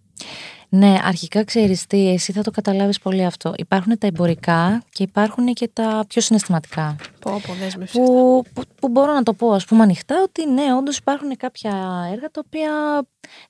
[0.75, 3.53] Ναι, αρχικά ξέρεις τι, εσύ θα το καταλάβεις πολύ αυτό.
[3.57, 6.97] Υπάρχουν τα εμπορικά και υπάρχουν και τα πιο συναισθηματικά.
[7.21, 7.99] Πω, πω, δέσμευση.
[7.99, 11.73] Που, που, που μπορώ να το πω ας πούμε ανοιχτά ότι ναι, όντως υπάρχουν κάποια
[12.13, 12.71] έργα τα οποία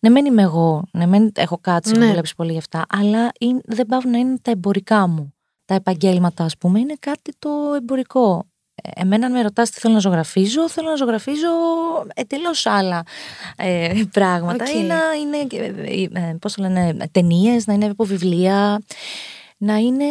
[0.01, 1.99] ναι μεν είμαι εγώ, ναι μεν έχω κάτσει Ναι.
[1.99, 5.35] να δουλέψει πολύ γι' αυτά, αλλά είναι, δεν πάβουν να είναι τα εμπορικά μου.
[5.65, 8.47] Τα επαγγέλματα ας πούμε είναι κάτι το εμπορικό.
[8.75, 11.49] Ε, Εμένα αν με ρωτάς τι θέλω να ζωγραφίζω, θέλω να ζωγραφίζω
[12.15, 13.03] εντελώς άλλα
[13.57, 14.65] ε, πράγματα.
[14.65, 14.75] Οκ.
[14.75, 15.47] Ή να είναι,
[15.85, 18.83] ε, ε, πώς το λένε, ταινίες, να είναι από βιβλία,
[19.57, 20.05] να είναι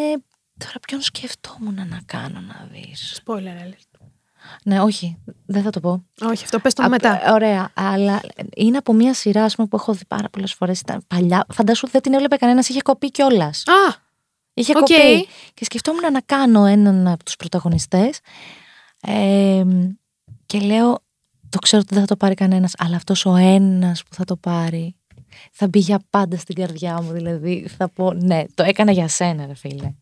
[0.57, 3.21] τώρα ποιον σκεφτόμουν να κάνω να δεις.
[3.25, 3.93] Spoiler alert.
[4.63, 6.05] Ναι, όχι, δεν θα το πω.
[6.21, 7.33] Όχι, αυτό πες το Α, μετά.
[7.33, 8.21] Ωραία, αλλά
[8.55, 10.79] είναι από μια σειρά ας πούμε, που έχω δει πάρα πολλές φορές.
[10.79, 11.45] Ήταν παλιά.
[11.53, 13.63] Φαντάσου δεν την έβλεπε κανένας, είχε κοπεί κιόλας.
[13.67, 14.02] Α,
[14.53, 14.79] Είχε Οκ.
[14.79, 15.27] κοπεί.
[15.53, 18.19] Και σκεφτόμουν να κάνω έναν από τους πρωταγωνιστές.
[19.01, 19.63] Ε,
[20.45, 20.99] και λέω,
[21.49, 24.35] το ξέρω ότι δεν θα το πάρει κανένας, αλλά αυτός ο ένας που θα το
[24.35, 24.95] πάρει
[25.51, 27.11] θα μπει για πάντα στην καρδιά μου.
[27.11, 29.93] Δηλαδή θα πω, ναι, το έκανα για σένα, ρε φίλε.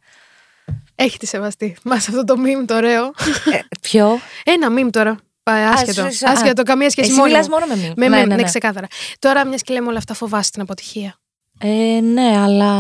[0.96, 1.78] έχει τη σεβαστή.
[1.84, 3.06] Μα αυτό το meme το ωραίο.
[3.06, 5.18] Ε, ποιο; Ένα meme τώρα.
[5.44, 6.10] Πάει άσχετο.
[6.12, 7.32] σου- α, άσχετο, καμία σχέση Εσύ μόνο.
[7.32, 7.54] μιλάς μου.
[7.60, 7.94] μόνο με μη.
[7.96, 8.44] Με ναι, meme, ναι, ναι, ναι.
[8.44, 8.88] ξεκάθαρα.
[9.20, 11.16] Τώρα, μιας και λέμε όλα αυτά, φοβάσαι την αποτυχία.
[11.60, 12.72] Ε, ναι, αλλά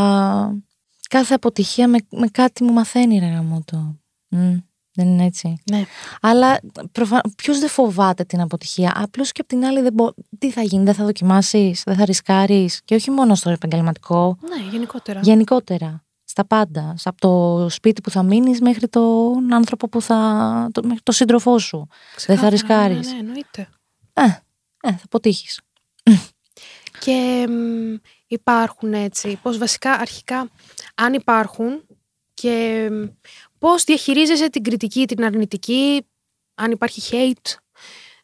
[1.11, 3.99] κάθε αποτυχία με, με κάτι μου μαθαίνει, ρε γαμώτο.
[4.27, 4.57] Μμ,
[4.93, 5.61] δεν είναι έτσι.
[5.71, 5.83] Ναι.
[6.21, 6.59] Αλλά
[6.91, 7.21] προφα...
[7.35, 10.13] ποιος δεν φοβάται την αποτυχία; Απλώς και απ' την άλλη, δεν μπο...
[10.37, 12.81] τι θα γίνει, δεν θα δοκιμάσεις, δεν θα ρισκάρεις.
[12.85, 15.19] Και όχι μόνο στο επαγγελματικό, Ναι, γενικότερα.
[15.23, 16.03] γενικότερα.
[16.23, 16.95] Στα πάντα.
[17.03, 20.69] Από το σπίτι που θα μείνεις μέχρι τον άνθρωπο που θα.
[20.71, 21.87] Το, μέχρι το σύντροφό σου.
[22.15, 23.07] Ξεκάθαρα, ρισκάρεις.
[23.07, 23.69] Ναι, ναι, εννοείται.
[24.13, 24.23] Ε,
[24.81, 25.61] ε θα αποτύχεις.
[26.99, 27.95] Και μ,
[28.33, 30.49] υπάρχουν έτσι, πώς βασικά αρχικά,
[30.95, 31.85] αν υπάρχουν
[32.33, 33.03] και μ,
[33.57, 36.05] πώς διαχειρίζεσαι την κριτική, την αρνητική,
[36.55, 37.55] αν υπάρχει hate,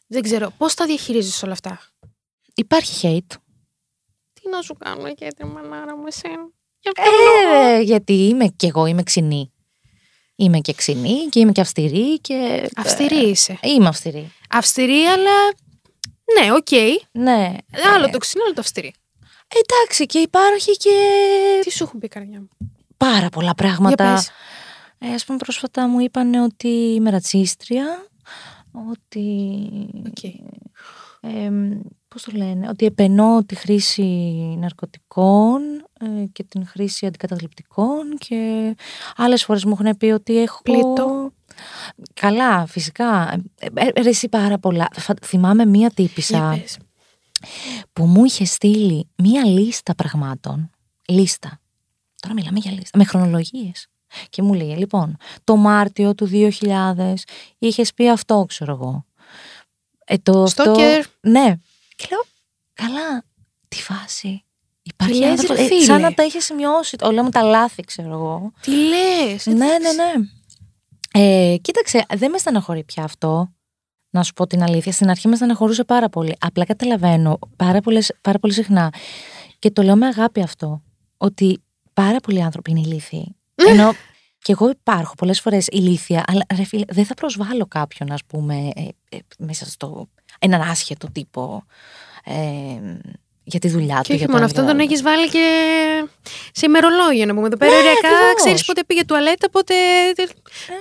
[0.06, 1.80] δεν ξέρω, πώς τα διαχειρίζεσαι όλα αυτά;
[2.54, 3.36] Υπάρχει hate.
[4.32, 6.50] Τι να σου κάνω και τη μανάρα μου εσένα.
[6.80, 9.52] Για ποιο λόγο; Ε, γιατί είμαι και εγώ είμαι ξινή.
[10.36, 12.68] Είμαι και ξινή και είμαι και αυστηρή και...
[12.76, 13.58] Αυστηρή είσαι.
[13.62, 14.32] Είμαι αυστηρή.
[14.50, 15.30] Αυστηρή, αλλά
[16.40, 16.68] ναι, οκ.
[17.12, 17.56] Ναι.
[17.94, 18.94] Άλλο το ξινή, άλλο το αυστηρή.
[19.48, 20.90] Εντάξει και υπάρχει και
[21.62, 22.48] Τι σου έχουν πει, καρδιά μου;
[22.96, 24.12] πάρα πολλά Για πράγματα.
[24.14, 24.30] πες.
[24.98, 28.06] Ε, ας πούμε πρόσφατα μου είπαν ότι είμαι ρατσίστρια,
[28.90, 29.48] ότι...
[30.06, 30.22] Οκ.
[31.20, 31.50] Ε,
[32.08, 34.02] πώς το λένε, ότι επαινώ τη χρήση
[34.58, 35.62] ναρκωτικών
[36.00, 38.74] ε, και την χρήση αντικαταθλιπτικών και
[39.16, 40.62] άλλες φορές μου έχουν πει ότι έχω...
[40.62, 41.32] Πλήττω.
[42.14, 43.32] Καλά, φυσικά.
[43.58, 44.88] Ε, ε, ε, ρε, εσύ πάρα πολλά.
[44.92, 46.78] Φα- Θυμάμαι μία Για τύπησα πες.
[47.92, 50.70] Που μου είχε στείλει μία λίστα πραγμάτων.
[51.08, 51.60] Λίστα.
[52.20, 52.98] Τώρα μιλάμε για λίστα.
[52.98, 53.86] Με χρονολογίες.
[54.30, 57.14] Και μου λέει, λοιπόν, το Μάρτιο του 2000
[57.58, 59.04] είχες πει αυτό, ξέρω εγώ.
[60.04, 60.62] Ε, το αυτό...
[60.62, 61.04] Στόκερ.
[61.20, 61.54] Ναι.
[61.96, 62.24] Και λέω,
[62.74, 63.24] καλά,
[63.68, 64.42] τι φάση.
[64.82, 65.84] Υπάρχει λες, άνθρωπος- ρε ε, φίλε.
[65.84, 66.96] σαν να τα είχες σημειώσει.
[67.02, 68.52] Όλα μου τα λάθη, ξέρω εγώ.
[68.60, 69.46] Τι λες.
[69.46, 70.12] Ναι, ναι, ναι.
[71.12, 73.52] Ε, κοίταξε, δεν με στεναχωρεί πια αυτό.
[74.18, 74.92] Να σου πω την αλήθεια.
[74.92, 76.36] Στην αρχή με στεναχωρούσε πάρα πολύ.
[76.40, 78.92] Απλά καταλαβαίνω πάρα, πολλές, πάρα πολύ συχνά.
[79.58, 80.82] Και το λέω με αγάπη αυτό.
[81.16, 83.36] Ότι πάρα πολλοί άνθρωποι είναι ηλίθιοι.
[83.54, 83.92] Ενώ
[84.42, 88.54] και εγώ υπάρχω πολλές φορές ηλίθια, αλλά ρε φίλε, δεν θα προσβάλλω κάποιον, ας πούμε,
[88.74, 90.08] ε, ε, μέσα στο.
[90.38, 91.62] έναν άσχετο τύπο.
[92.24, 92.32] Ε,
[93.44, 94.02] για τη δουλειά του.
[94.02, 95.44] Και όχι για μόνο το αυτό, για- τον έχεις βάλει και
[96.52, 97.46] σε ημερολόγιο να πούμε.
[97.46, 98.34] Εδώ πέρα, Ναι, ωριακά ακριβώς.
[98.36, 99.74] ξέρεις πότε πήγε τουαλέτα, πότε.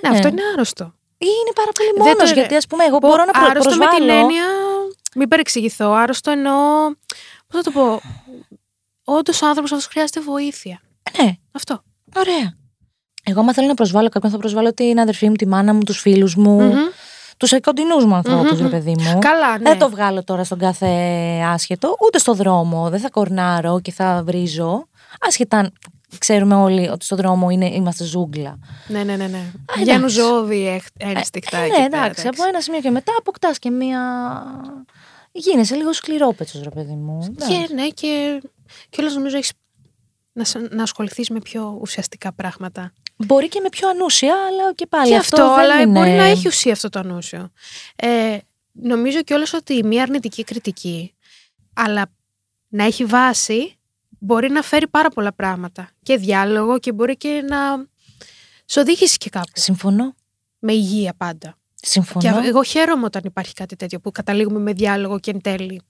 [0.02, 0.93] Ναι, αυτό είναι άρρωστο.
[1.17, 2.30] Είναι πάρα πολύ Δεν μόνος.
[2.30, 3.91] το- Γιατί, ας πούμε, εγώ μπορώ να προ- άρρωστο προσβάλλω.
[3.91, 4.43] με την έννοια.
[5.15, 5.91] Μην παρεξηγηθώ.
[5.91, 6.56] Άρρωστο εννοώ.
[7.47, 8.01] Πώς θα το πω.
[9.03, 10.82] Όντως ο άνθρωπος αυτός χρειάζεται βοήθεια.
[11.21, 11.84] Ναι, Αυτό.
[12.15, 12.53] Ωραία.
[13.23, 15.99] Εγώ, άμα θέλω να προσβάλλω κάποιον, θα προσβάλλω την αδερφή μου, τη μάνα μου, τους
[15.99, 16.75] φίλους μου, Μμμ.
[17.38, 18.62] τους κοντινού μου ανθρώπους, Μμμ.
[18.62, 19.19] ρε παιδί μου.
[19.19, 19.69] Καλά, ναι.
[19.69, 20.88] Δεν το βγάλω τώρα στον κάθε
[21.53, 22.89] άσχετο, ούτε στο δρόμο.
[22.89, 24.88] Δεν θα κορνάρω και θα βρίζω.
[25.19, 25.73] Άσχετα αν
[26.17, 28.59] ξέρουμε όλοι ότι στο δρόμο είναι, είμαστε ζούγκλα.
[28.87, 29.27] Ναι, ναι, ναι.
[29.27, 29.37] ναι.
[29.37, 29.79] εντάξει.
[29.83, 31.57] Βγαίνουν ζώδι έχ- ένστικτα.
[31.57, 32.27] Ε, εκεί ναι, πέρα, εντάξει.
[32.27, 33.99] Από ένα σημείο και μετά αποκτάς και μία.
[35.31, 37.19] Γίνεσαι λίγο σκληρόπετσος, ρε παιδί μου.
[37.25, 37.65] Εντάξει.
[37.67, 38.41] Και ναι, και,
[38.89, 39.51] και όλες νομίζω έχεις
[40.33, 42.93] να, σε- να ασχοληθείς με πιο ουσιαστικά πράγματα.
[43.15, 45.09] Μπορεί και με πιο ανούσια, αλλά και πάλι.
[45.09, 45.99] και αυτό, δεν αλλά είναι...
[45.99, 47.49] μπορεί να έχει ουσία αυτό το ανούσιο.
[47.95, 48.37] Ε,
[48.71, 51.13] νομίζω κιόλας ότι μια αρνητική κριτική,
[51.73, 52.05] αλλά
[52.67, 53.76] να έχει βάση,
[54.19, 55.89] μπορεί να φέρει πάρα πολλά πράγματα.
[56.03, 57.86] Και διάλογο και μπορεί και να
[58.65, 59.51] σε οδηγήσει και κάπου.
[59.53, 60.13] Συμφωνώ.
[60.60, 61.58] Με υγεία πάντα.
[61.82, 62.41] Συμφωνώ.
[62.41, 65.82] Και εγώ χαίρομαι όταν υπάρχει κάτι τέτοιο που καταλήγουμε με διάλογο και εν τέλει.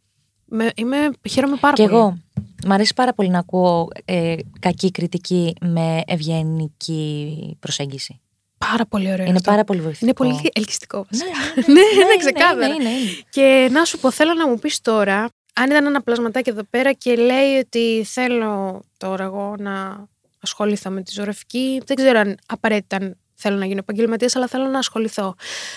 [0.46, 1.96] Με, είμαι, χαίρομαι πάρα Και πολύ.
[1.96, 2.18] εγώ.
[2.66, 8.20] Μ' αρέσει πάρα πολύ να ακούω ε, κακή κριτική με ευγενική προσέγγιση.
[8.58, 9.26] Πάρα πολύ ωραίο.
[9.26, 9.50] Είναι αυτό.
[9.52, 10.24] πάρα πολύ βοηθητικό.
[10.26, 11.06] Είναι πολύ ελκυστικό.
[11.10, 11.72] Ναι, βασικά.
[11.74, 12.66] ναι, Ναι, ναι, ναι, ξεκάθαρα.
[12.66, 13.10] είναι, είναι, είναι.
[13.30, 16.94] Και να σου πω, θέλω να μου πεις τώρα, αν ήταν ένα πλασματάκι εδώ πέρα
[16.94, 20.06] και λέει ότι θέλω τώρα εγώ να
[20.40, 24.78] ασχοληθώ με τη ζωγραφική, δεν ξέρω αν απαραίτητα θέλω να γίνω επαγγελματίας, αλλά θέλω να
[24.80, 25.36] ασχοληθώ.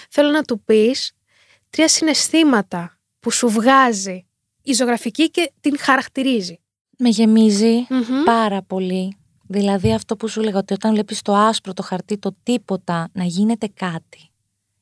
[0.08, 1.12] Θέλω να του πεις
[1.70, 4.26] τρία συναισθήματα που σου βγάζει
[4.62, 6.60] η ζωγραφική και την χαρακτηρίζει.
[6.98, 8.24] Με γεμίζει Μμμ.
[8.24, 9.16] πάρα πολύ.
[9.46, 13.24] Δηλαδή αυτό που σου λέγα ότι όταν βλέπεις το άσπρο, το χαρτί, το τίποτα να
[13.24, 14.30] γίνεται κάτι.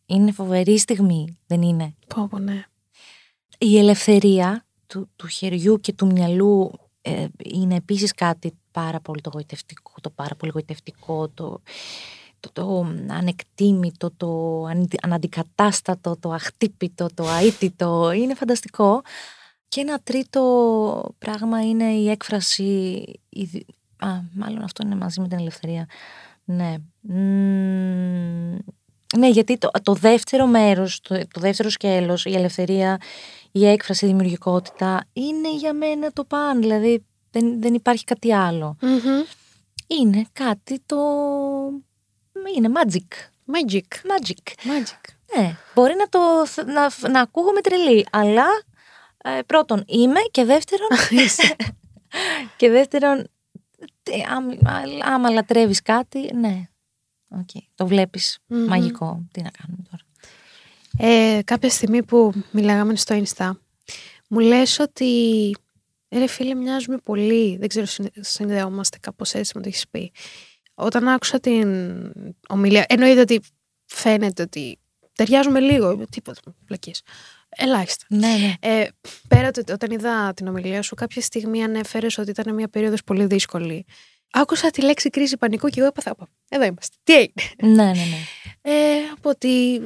[0.06, 2.64] Είναι φοβερή στιγμή, δεν είναι; Πω, πω, ναι.
[3.58, 6.70] Η ελευθερία του, του χεριού και του μυαλού
[7.02, 11.60] ε, είναι επίσης κάτι πάρα πολύ το γοητευτικό, το πάρα πολύ γοητευτικό, το...
[12.40, 14.62] το, το ανεκτήμητο, το
[15.02, 18.12] αναντικατάστατο, το αχτύπητο, το αίτητο.
[18.12, 19.02] Είναι φανταστικό.
[19.68, 23.02] Και ένα τρίτο πράγμα είναι η έκφραση.
[23.96, 25.86] Α, μάλλον αυτό είναι μαζί με την ελευθερία.
[26.44, 26.74] Ναι.
[29.16, 32.98] Ναι, γιατί το, το δεύτερο μέρος, το, το δεύτερο σκέλος, η ελευθερία,
[33.52, 36.60] η έκφραση, η δημιουργικότητα, είναι για μένα το παν.
[36.60, 38.32] Δηλαδή δεν, δεν υπάρχει κάτι
[39.86, 40.96] Είναι κάτι το...
[42.56, 43.28] Είναι magic.
[43.54, 43.78] Magic.
[43.78, 44.52] Magic.
[44.62, 45.14] Magic.
[45.36, 46.20] Ναι, μπορεί να, το,
[46.72, 48.46] να, να ακούγομαι τρελή, αλλά
[49.18, 50.88] ε, πρώτον είμαι και δεύτερον...
[52.56, 53.26] και δεύτερον,
[55.04, 56.68] άμα λατρεύεις κάτι, ναι,
[57.36, 59.26] okay, το βλεπεις μαγικό.
[59.32, 60.02] Τι να κάνουμε τώρα.
[60.98, 63.50] Ε, κάποια στιγμή που μιλάγαμε στο Insta,
[64.28, 65.50] μου λες ότι
[66.10, 67.86] ρε φίλε μοιάζουμε πολύ, δεν ξέρω
[68.20, 70.12] συνδεόμαστε κάπως έτσι μου το έχεις πει.
[70.74, 71.66] Όταν άκουσα την
[72.48, 73.40] ομιλία, εννοείται ότι
[73.86, 74.78] φαίνεται ότι
[75.14, 77.02] ταιριάζουμε λίγο, τίποτα, πλακίες.
[77.48, 78.04] Ελάχιστα.
[78.08, 78.54] Ναι, ναι.
[78.60, 78.88] Ε,
[79.28, 83.26] πέρα το, όταν είδα την ομιλία σου, κάποια στιγμή ανέφερες ότι ήταν μια περίοδος πολύ
[83.26, 83.84] δύσκολη.
[84.30, 86.16] Άκουσα τη λέξη κρίση πανικού και εγώ έπαθα.
[86.48, 86.96] Εδώ είμαστε.
[87.04, 88.20] Τι έγινε; Ναι, ναι, ναι.
[88.62, 89.82] Ε, από ότι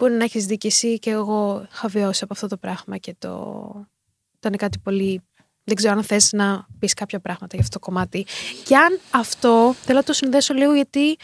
[0.00, 3.14] μπορεί να έχεις δει και εσύ και εγώ είχα βιώσει από αυτό το πράγμα και
[3.18, 3.88] το.
[4.36, 5.22] Ήταν κάτι πολύ.
[5.64, 8.26] Δεν ξέρω αν θες να πεις κάποια πράγματα για αυτό το κομμάτι.
[8.64, 11.16] Και αν αυτό, θέλω να το συνδέσω λίγο γιατί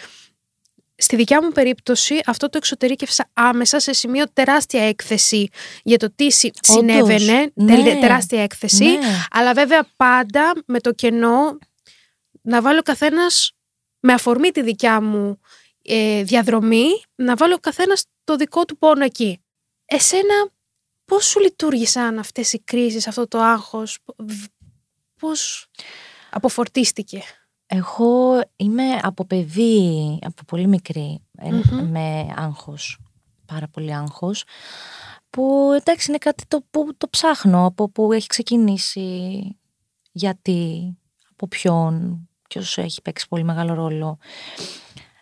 [0.97, 5.49] στη δικιά μου περίπτωση αυτό το εξωτερήκευσα άμεσα σε σημείο τεράστια έκθεση
[5.83, 6.27] για το τι
[6.61, 7.99] συνέβαινε, ναι.
[8.01, 8.99] τεράστια έκθεση, ναι.
[9.31, 11.59] αλλά βέβαια πάντα με το κενό
[12.43, 13.53] να βάλω καθένας
[14.01, 15.41] με αφορμή τη δικιά μου
[15.87, 19.41] ε, διαδρομή, να βάλω καθένας το δικό του πόνο εκεί.
[19.85, 20.51] Εσένα
[21.05, 23.99] πώς σου λειτουργήσαν αυτές οι κρίσεις, αυτό το άγχος,
[25.21, 25.67] πώς
[26.31, 27.23] αποφορτίστηκε;
[27.67, 31.23] Εγώ είμαι από παιδί, από πολύ μικρή,
[31.91, 32.99] με άγχος,
[33.47, 34.45] πάρα πολύ άγχος,
[35.31, 39.41] που εντάξει είναι κάτι το που το ψάχνω, από που έχει ξεκινήσει,
[40.13, 40.97] γιατί,
[41.31, 44.19] από ποιον, ποιος έχει παίξει πολύ μεγάλο ρόλο.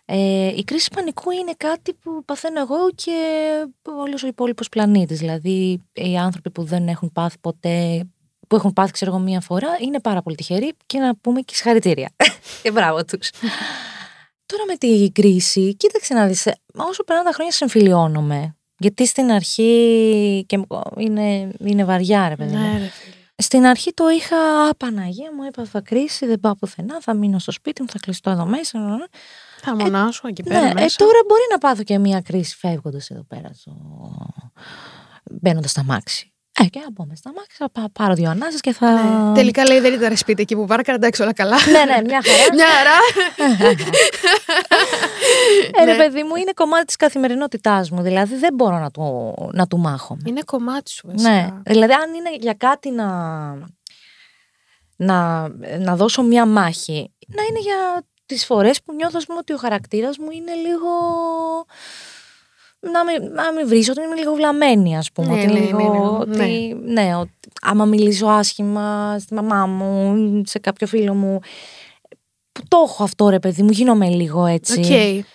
[0.04, 3.12] Ε, η κρίση πανικού είναι κάτι που παθαίνω εγώ και
[3.82, 5.18] όλος ο υπόλοιπος πλανήτης.
[5.18, 8.06] Δηλαδή οι άνθρωποι που δεν έχουν πάθει ποτέ
[8.48, 11.54] που έχουν πάθει, ξέρω εγώ, μία φορά, είναι πάρα πολύ τυχεροί και να πούμε και
[11.54, 12.10] συγχαρητήρια.
[12.62, 13.30] και μπράβο τους.
[14.46, 18.56] Τώρα με την κρίση, κοίταξε να δεις, όσο περνάνε τα χρόνια συμφιλιώνομαι.
[18.78, 20.60] Γιατί στην αρχή και
[20.96, 22.90] είναι, είναι βαριά ρε παιδί ναι,
[23.36, 24.36] Στην αρχή το είχα,
[24.76, 28.46] Παναγία μου, έπαθα κρίση, δεν πάω πουθενά, θα μείνω στο σπίτι μου, θα κλειστώ εδώ
[28.46, 28.78] μέσα.
[29.64, 30.96] Θα ε, μονάσω εκεί πέρα ναι, ε, μέσα.
[30.96, 33.72] τώρα μπορεί να πάθω και μια κρίση φεύγοντας εδώ πέρα, στο...
[35.30, 36.34] μπαίνοντας στα μάξι.
[36.60, 38.92] Ε, και να πούμε στα μάξι, θα πάρω δύο ανάσες και θα.
[38.92, 39.34] Ναι.
[39.34, 41.56] Τελικά λέει δεν ήταν σπίτι εκεί που πάρκα, εντάξει όλα καλά.
[41.66, 42.54] ναι, ναι, μια χαρά.
[42.54, 42.98] μια χαρά.
[45.80, 45.96] ε, ναι.
[45.96, 48.02] παιδί μου, είναι κομμάτι της καθημερινότητάς μου.
[48.02, 50.16] Δηλαδή δεν μπορώ να του, να του μάχω.
[50.24, 51.30] Είναι κομμάτι σου, βασικά.
[51.30, 51.52] Ναι.
[51.62, 53.08] Δηλαδή, αν είναι για κάτι να,
[54.96, 55.48] να,
[55.78, 60.18] να δώσω μια μάχη, να είναι για τις φορές που νιώθω πούμε, ότι ο χαρακτήρας
[60.18, 60.88] μου είναι λίγο
[62.80, 65.34] να μην, να μην βρίσω ότι είμαι λίγο βλαμμένη, ας πούμε.
[65.34, 65.78] Ναι, ότι ναι, λίγο,
[66.26, 67.16] ναι, ναι, ότι, ναι.
[67.16, 71.38] ότι, άμα μιλήσω άσχημα στη μαμά μου, σε κάποιο φίλο μου.
[72.52, 74.80] Που το έχω αυτό, ρε παιδί μου, γίνομαι λίγο έτσι.
[74.84, 75.33] Okay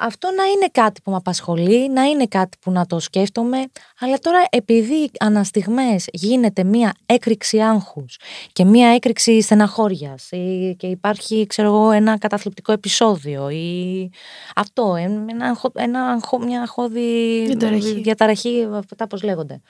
[0.00, 3.64] αυτό να είναι κάτι που με απασχολεί, να είναι κάτι που να το σκέφτομαι,
[4.00, 8.18] αλλά τώρα επειδή αναστιγμές γίνεται μία έκρηξη άγχους
[8.52, 14.10] και μία έκρηξη στεναχώριας ή, και υπάρχει ξέρω εγώ, ένα καταθλιπτικό επεισόδιο ή
[14.54, 19.60] αυτό, ένα, ένα, μια αγχώδη διαταραχή, διαταραχή αυτά πώς λέγονται.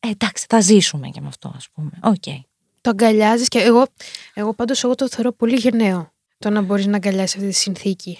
[0.00, 1.90] Ε, εντάξει, θα ζήσουμε και με αυτό ας πούμε.
[2.02, 2.40] Okay.
[2.80, 3.86] Το αγκαλιάζεις και εγώ,
[4.34, 8.18] εγώ πάντως εγώ το θεωρώ πολύ γενναίο το να μπορείς να αγκαλιάσεις αυτή τη συνθήκη.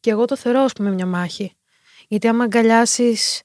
[0.00, 1.52] Και εγώ το θεωρώ, ας πούμε, μια μάχη.
[2.08, 3.42] Γιατί άμα αγκαλιάσεις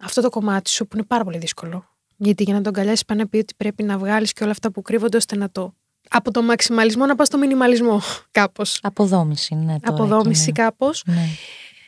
[0.00, 1.84] αυτό το κομμάτι σου, που είναι πάρα πολύ δύσκολο.
[2.16, 4.70] Γιατί για να το αγκαλιάσεις, πάνε να πει ότι πρέπει να βγάλεις και όλα αυτά
[4.70, 5.74] που κρύβονται ώστε να το.
[6.10, 8.00] Από το μαξιμαλισμό να πας στο μινιμαλισμό,
[8.40, 8.78] κάπως.
[8.82, 9.78] Αποδόμηση, ναι.
[9.80, 11.02] Τώρα Αποδόμηση, κάπως.
[11.06, 11.26] Ναι.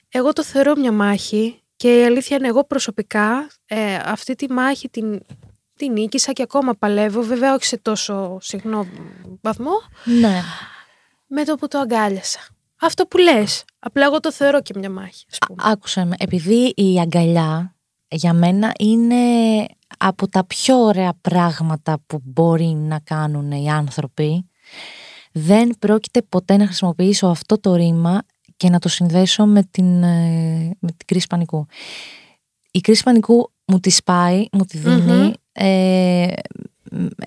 [0.09, 4.89] Εγώ το θεωρώ μια μάχη και η αλήθεια είναι εγώ προσωπικά ε, αυτή τη μάχη
[4.89, 5.21] την,
[5.77, 7.23] την νίκησα και ακόμα παλεύω.
[7.23, 8.87] Βέβαια, όχι σε τόσο συχνό
[9.41, 9.73] βαθμό.
[10.05, 10.43] Ναι.
[11.27, 12.41] Με το που το αγκάλιασα.
[12.83, 13.65] Αυτό που λες.
[13.79, 15.25] Απλά εγώ το θεωρώ και μια μάχη.
[15.31, 15.63] Ας πούμε.
[15.67, 16.15] Άκουσα με.
[16.19, 17.77] Επειδή η αγκαλιά
[18.09, 19.17] για μένα είναι
[19.99, 24.51] από τα πιο ωραία πράγματα που μπορεί να κάνουν οι άνθρωποι.
[25.33, 28.23] Δεν πρόκειται ποτέ να χρησιμοποιήσω αυτό το ρήμα
[28.57, 31.67] και να το συνδέσω με την, ε, με την κρίση πανικού.
[32.71, 35.33] Η κρίση πανικού μου τη σπάει, μου τη δινει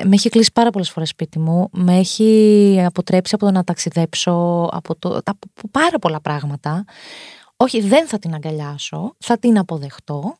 [0.03, 4.31] με έχει κλείσει πάρα πολλές φορές σπίτι μου, με έχει αποτρέψει από το να ταξιδέψω,
[4.71, 6.83] από, το, από πάρα πολλά πράγματα.
[7.57, 10.37] Όχι, δεν θα την αγκαλιάσω, θα την αποδεχτώ.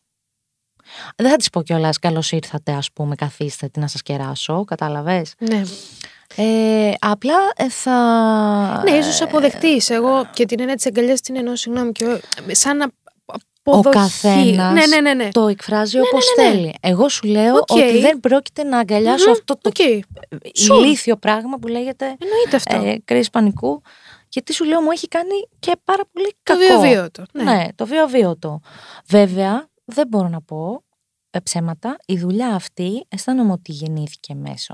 [1.15, 4.63] Δεν θα της πω κιόλας καλώς ήρθατε, ας πούμε, καθίστε τι να σας κεράσω.
[4.65, 5.33] Κατάλαβες.
[5.37, 5.61] Ναι.
[6.35, 8.81] Ε, απλά ε, θα.
[8.83, 9.89] Ναι, ίσως αποδεχτείς.
[9.89, 12.87] Εγώ και την έννοια της αγκαλιάς την εννοώ, συγγνώμη, και ο- σαν να
[13.67, 13.97] Ο αποδοχή.
[13.97, 15.13] καθένας Ναι, ναι, ναι.
[15.23, 15.29] ναι.
[15.31, 16.55] το εκφράζει Ναι, όπως ναι, ναι, ναι.
[16.57, 16.73] θέλει.
[16.81, 17.69] Εγώ σου λέω Οκ.
[17.71, 20.83] ότι δεν πρόκειται να αγκαλιάσω Μμμ, αυτό το Οκ, Sure.
[20.83, 22.75] ηλίθιο πράγμα που λέγεται εννοείται αυτό.
[22.75, 23.81] ε, κρίση πανικού.
[24.29, 26.79] Γιατί σου λέω μου έχει κάνει και πάρα πολύ το κακό.
[26.81, 27.23] βιοβίωτο.
[27.31, 27.43] Ναι.
[27.43, 28.59] Ναι, το βίο-βίωτο.
[29.07, 30.83] Βέβαια, δεν μπορώ να πω
[31.29, 31.95] ε, ψέματα.
[32.05, 34.73] Η δουλειά αυτή αισθάνομαι ότι γεννήθηκε μέσω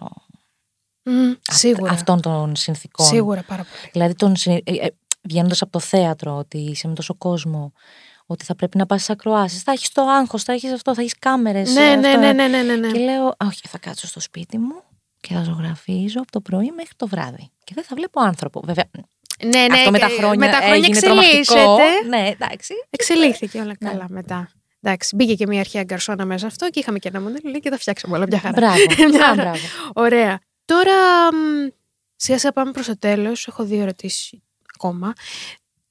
[1.03, 1.91] Μμ, αυ- Σίγουρα.
[1.91, 3.05] αυτών των συνθήκων.
[3.05, 3.89] Σίγουρα πάρα πολύ.
[3.91, 4.33] Δηλαδή, τον,
[5.21, 7.71] βγαίνοντας από το θέατρο, ότι είσαι με τόσο κόσμο,
[8.25, 9.61] ότι θα πρέπει να πας στις ακροάσεις.
[9.63, 11.73] Θα έχεις το άγχος, θα έχεις αυτό, θα έχεις κάμερες.
[11.73, 12.91] Ναι, ναι, ναι, ναι, ναι, ναι, ναι.
[12.91, 14.83] Και λέω, «Α, Όχι, θα κάτσω στο σπίτι μου
[15.21, 17.51] και θα ζωγραφίζω από το πρωί μέχρι το βράδυ.
[17.63, 18.61] Και δεν θα βλέπω άνθρωπο.
[18.65, 18.83] Βέβαια,
[19.43, 21.37] Ναι, ναι, αυτό με τα και- χρόνια, με τα χρόνια έγινε τρομακτικό.
[21.39, 22.07] εξελίσσεται.
[22.07, 22.73] Ναι, εντάξει.
[22.89, 23.89] Εξελίχθηκε όλα Ναι.
[23.89, 24.49] καλά μετά.
[24.83, 27.69] Εντάξει, μπήκε και μια αρχαία γκαρσόνα μέσα αυτό και είχαμε και ένα μοντέλο λέει, και
[27.69, 28.53] τα φτιάξαμε όλα μια χαρά.
[28.53, 28.75] Μπράβο.
[29.11, 29.41] Μια Α, χαρά.
[29.41, 29.57] μπράβο.
[29.93, 30.39] Ωραία.
[30.65, 30.93] Τώρα
[31.33, 31.67] μ,
[32.15, 33.47] σιγά σιγά πάμε προς το τέλος.
[33.47, 34.33] Έχω δύο ερωτήσεις
[34.75, 35.13] ακόμα.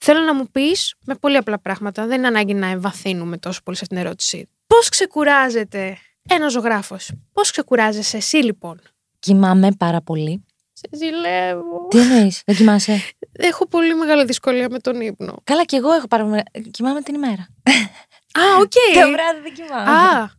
[0.03, 2.07] Θέλω να μου πεις με πολύ απλά πράγματα.
[2.07, 4.49] Δεν είναι ανάγκη να εμβαθύνουμε τόσο πολύ σε αυτήν την ερώτηση.
[4.67, 5.97] Πώς ξεκουράζεται
[6.29, 8.81] ένας ζωγράφος; Πώς ξεκουράζεσαι εσύ λοιπόν;
[9.19, 10.45] Κοιμάμαι πάρα πολύ.
[10.73, 11.87] Σε ζηλεύω.
[11.91, 13.01] Τι εννοείς, δεν κοιμάσαι;
[13.33, 15.35] Έχω πολύ μεγάλη δυσκολία με τον ύπνο.
[15.45, 16.43] Καλά, και εγώ έχω πάρα πολύ.
[16.71, 17.49] Κοιμάμαι την ημέρα.
[18.33, 18.73] Α, οκ.
[19.03, 19.91] Το βράδυ δεν κοιμάμαι.
[19.91, 20.31] Α,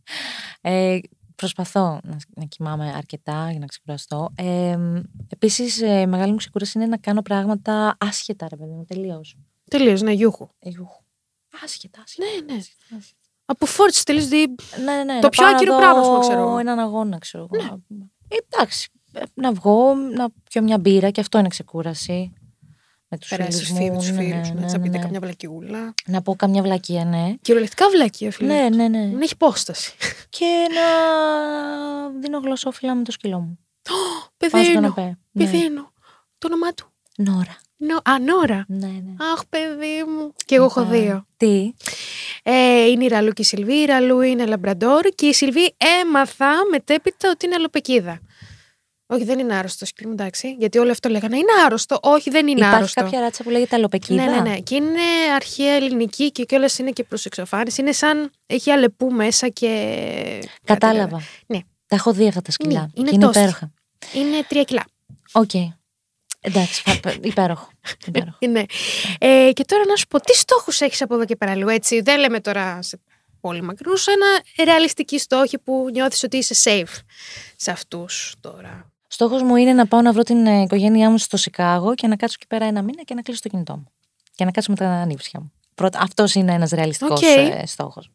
[0.62, 1.00] Ε,
[1.36, 4.30] προσπαθώ να, να κοιμάμαι αρκετά για να ξεκουραστώ.
[4.36, 4.78] Ε,
[5.30, 9.36] Επίσης, ε, μεγάλη μου ξεκούραση είναι να κάνω πράγματα άσχετα, ρε παιδί μου, τελείως.
[9.78, 10.48] Τελείως, ναι, γιούχου.
[11.64, 12.26] Άσχετα, άσχετα.
[12.46, 12.60] Ναι, ναι.
[13.46, 14.48] Από φόρτιση τελείως δι...
[14.86, 16.58] Ναι, ναι, ναι, Το να πιο πάω να άκυρο δω πράγμα, ας πούμε, ξέρω εγώ.
[16.58, 17.64] Έναν αγώνα, ξέρω εγώ.
[17.66, 17.80] να-
[18.28, 18.90] Ε, εντάξει.
[19.14, 22.34] ε, Να βγω, να πιω μια μπύρα και αυτό είναι ξεκούραση.
[23.14, 23.78] Με τους φίλους Περάσεις μου.
[23.78, 25.04] φίλους, τους ναι, φίλους, ναι, να ναι, θα πείτε ναι.
[25.04, 25.94] καμιά βλακιούλα.
[26.06, 27.34] Να πω καμιά βλακεία, ναι.
[27.42, 28.54] Κυριολεκτικά βλακία, φίλε.
[28.54, 29.08] Ναι, ναι, ναι.
[29.10, 29.94] Δεν έχει πόσταση.
[30.30, 33.60] Και να δίνω γλωσσόφυλλα με το σκυλό μου.
[33.82, 34.74] Πάνω στο Παιδίνο.
[34.74, 35.18] καναπέ.
[35.32, 35.44] Ναι.
[35.46, 35.92] Παιδίνο.
[36.38, 36.92] Το όνομά του.
[37.18, 37.58] Νόρα.
[37.82, 38.14] Νο...
[38.14, 38.66] Α, Νόρα.
[38.68, 39.14] Ναι, ναι.
[39.34, 40.34] Αχ, παιδί μου.
[40.46, 41.26] Και εγώ έχω Ε, δύο.
[41.38, 41.72] Τι;
[42.44, 43.74] Ε, είναι η Ραλού και η Σιλβή.
[43.82, 48.20] Η Ραλού είναι λαμπραντόρ και η Σιλβή έμαθα μετέπειτα ότι είναι αλοπεκίδα.
[49.06, 50.56] Όχι, δεν είναι άρρωστο, σκύλο μου, εντάξει.
[50.60, 51.98] Γιατί όλο αυτό λέγανε είναι άρρωστο.
[52.02, 53.02] Όχι, δεν είναι Υπάρχει άρρωστο.
[53.02, 54.24] κάποια ράτσα που λέγεται αλοπεκίδα.
[54.24, 54.60] Ναι, ναι, ναι.
[54.60, 55.02] Και είναι
[55.36, 57.82] αρχαία ελληνική και κιόλας είναι και προς εξαφάνιση.
[57.82, 58.32] Είναι σαν.
[58.46, 59.70] έχει αλεπού μέσα και.
[60.64, 61.22] Κατάλαβα.
[61.48, 61.60] Ναι.
[61.88, 62.80] Τα έχω δει αυτά τα σκυλιά.
[62.80, 63.38] Ναι, είναι και είναι τόστ.
[63.38, 63.72] υπέροχα.
[64.14, 64.84] Είναι τρία κιλά.
[65.32, 65.52] Οκ.
[66.42, 67.70] Εντάξει, πα- πα- υπέροχο.
[68.06, 68.38] υπέροχο.
[68.52, 68.64] Ναι.
[69.20, 72.02] Ε, και τώρα να σου πω, τι στόχους έχεις από εδώ και πέρα λίγο έτσι;
[72.02, 73.00] Δεν λέμε τώρα σε
[73.42, 77.00] πολύ μακρινού, ένα ρεαλιστικοί στόχοι που νιώθεις ότι είσαι safe
[77.56, 78.92] σε αυτούς τώρα.
[79.08, 82.16] Στόχος μου είναι να πάω να βρω την ε, οικογένειά μου στο Σικάγο και να
[82.16, 83.92] κάτσω εκεί πέρα ένα μήνα και να κλείσω το κινητό μου.
[84.36, 85.52] Και να κάτσω με τα ανήψια μου.
[86.00, 87.28] Αυτός είναι ένας ρεαλιστικός Οκ.
[87.28, 88.12] ε, στόχος.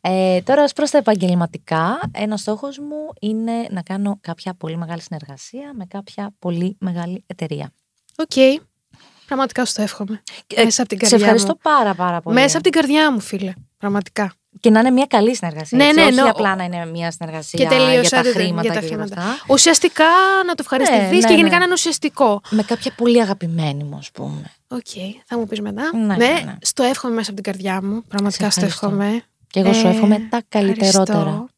[0.00, 5.00] Ε, τώρα, ως προς τα επαγγελματικά, ένας στόχος μου είναι να κάνω κάποια πολύ μεγάλη
[5.00, 7.72] συνεργασία με κάποια πολύ μεγάλη εταιρεία.
[8.16, 8.60] Οκ.
[9.26, 10.22] Πραγματικά σου το εύχομαι.
[10.54, 11.58] Ε, Μέσα από την Σε καρδιά ευχαριστώ μου.
[11.62, 12.40] πάρα πάρα πολύ.
[12.40, 13.52] Μέσα από την καρδιά μου, φίλε.
[13.76, 14.32] Πραγματικά.
[14.60, 15.78] Και να είναι μια καλή συνεργασία.
[15.78, 16.30] Ναι, έτσι, ναι, όχι εννοώ.
[16.30, 18.86] απλά να είναι μια συνεργασία Και τελείωσε, για τα άντε, δεν- χρήματα για τα και
[18.86, 19.20] για χρήματα.
[19.22, 19.44] αυτά.
[19.52, 20.04] Ουσιαστικά
[20.46, 21.58] να το ευχαριστηθείς Ναι, ναι, και γενικά ναι.
[21.58, 22.40] να είναι ουσιαστικό.
[22.50, 24.52] Με κάποια πολύ αγαπημένη μου, ας πούμε.
[24.68, 24.86] Οκ,
[25.26, 25.90] θα μου πεις μετά.
[25.96, 26.56] Ναι, ναι.
[26.60, 28.02] στο εύχομαι μέσα από την καρδιά μου.
[28.08, 28.86] Πραγματικά Σε στο ευχαριστώ.
[28.86, 29.22] εύχομαι.
[29.46, 31.18] Και εγώ σου Ε, εύχομαι τα καλύτερότερα.
[31.18, 31.48] Ευχαριστώ.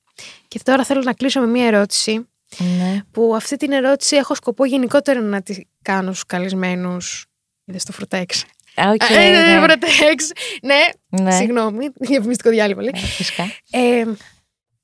[0.48, 2.28] Και τώρα θέλω να κλείσω με μία ερώτηση
[2.78, 3.01] Ναι.
[3.11, 7.24] που αυτή την ερώτηση έχω σκοπό γενικότερα να τη κάνω στους καλεσμένους.
[7.64, 8.44] Είδες το Φρωτέξ.
[8.75, 9.61] Α, οκ, Ε, ναι.
[9.66, 10.31] Φρωτέξ.
[10.62, 10.81] Ναι,
[11.23, 11.31] Ναι.
[11.33, 12.91] συγγνώμη, διαφημιστικό διάλειμμα λέει.
[12.95, 13.43] Ναι, φυσικά.
[13.71, 14.05] Ε,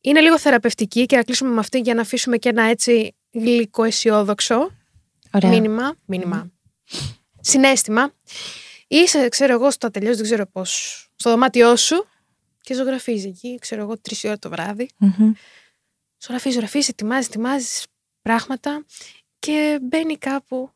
[0.01, 3.85] είναι λίγο θεραπευτική και να κλείσουμε με αυτή για να αφήσουμε και ένα έτσι γλυκό
[3.85, 4.71] αισιόδοξο
[5.33, 5.51] Ωραία.
[5.51, 5.95] μήνυμα.
[6.07, 6.51] μήνυμα.
[7.41, 8.13] Συνέστημα.
[8.89, 12.07] Είσαι, ξέρω εγώ, στο ατελείο, δεν ξέρω πώς, στο δωμάτιό σου
[12.61, 14.89] και ζωγραφίζει εκεί, ξέρω εγώ, τρεις ώρα το βράδυ.
[14.99, 15.33] Μμμ.
[16.27, 17.87] Ζωγραφίζει, ζωγραφίζει, ετοιμάζεις, ετοιμάζεις
[18.23, 18.85] πράγματα
[19.39, 20.71] και μπαίνει κάπου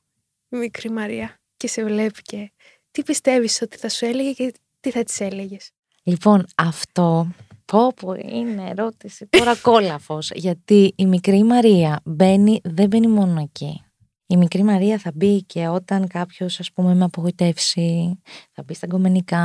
[0.49, 2.53] η μικρή Μαρία και σε βλέπει και
[2.91, 5.71] τι πιστεύεις ότι θα σου έλεγε και τι θα της έλεγες;
[6.03, 7.29] Λοιπόν, αυτό
[7.71, 13.85] πω πω είναι ερώτηση τώρα κόλαφος γιατί η μικρή Μαρία μπαίνει, δεν μπαίνει μόνο εκεί.
[14.27, 18.21] Η μικρή Μαρία θα μπει και όταν κάποιος ας πούμε με απογοητεύσει,
[18.53, 19.45] θα μπει στα κομμενικά,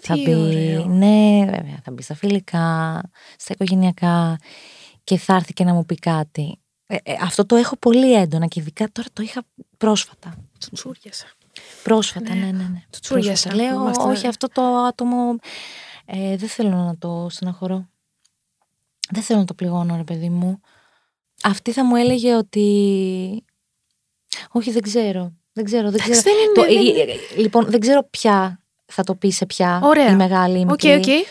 [0.00, 0.84] θα Τι μπει, ωραίο.
[0.84, 3.00] ναι βέβαια, θα μπει στα φιλικά,
[3.36, 4.38] στα οικογενειακά
[5.04, 6.58] και θα έρθει και να μου πει κάτι.
[6.86, 9.42] Ε, ε, αυτό το έχω πολύ έντονα και ειδικά τώρα το είχα
[9.76, 10.34] πρόσφατα.
[10.58, 11.26] Τσουτσούριασα.
[11.82, 12.40] Πρόσφατα, Ναι.
[12.44, 12.62] ναι, ναι.
[12.68, 12.82] ναι.
[12.90, 13.48] Το τσούριασα.
[13.48, 13.54] Πρόσφατα.
[13.72, 15.36] Λέω, Είμαστε- όχι, αυτό το άτομο
[16.04, 17.88] ε, δεν θέλω να το στεναχωρώ.
[19.10, 20.60] Δεν θέλω να το πληγώνω, ρε παιδί μου.
[21.42, 23.44] Αυτή θα μου έλεγε ότι.
[24.50, 25.32] Όχι, δεν ξέρω.
[25.52, 26.18] Δεν ξέρω, δεν ξέρω.
[26.18, 29.14] Εντάξει, δεν είναι- Το- δεν ε, είναι- ε, ε, λοιπόν, δεν ξέρω ποια θα το
[29.14, 30.10] πει σε ποια Ωραία.
[30.10, 31.16] η μεγάλη ή η Οκ, μικρή.
[31.18, 31.26] οκ.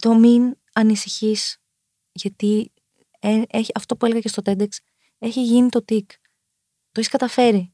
[0.00, 1.56] Το μην ανησυχείς,
[2.12, 2.72] γιατί
[3.20, 4.68] ε, έχει, αυτό που έλεγα και στο TEDx,
[5.18, 6.10] έχει γίνει το τικ.
[6.92, 7.73] Το έχεις καταφέρει.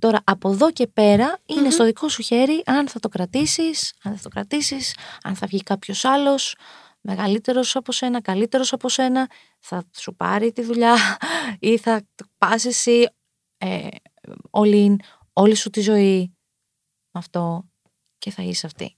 [0.00, 1.70] Τώρα, από εδώ και πέρα, είναι Μμμ.
[1.70, 5.46] στο δικό σου χέρι αν θα το κρατήσεις, αν δεν θα το κρατήσεις, αν θα
[5.46, 6.56] βγει κάποιος άλλος,
[7.00, 10.96] μεγαλύτερος από σένα, καλύτερος από σένα, θα σου πάρει τη δουλειά
[11.58, 12.06] ή θα
[12.38, 13.08] πας εσύ
[13.58, 13.88] ε,
[14.50, 14.94] all in,
[15.32, 16.36] όλη σου τη ζωή
[17.10, 17.68] με αυτό
[18.18, 18.96] και θα είσαι αυτή.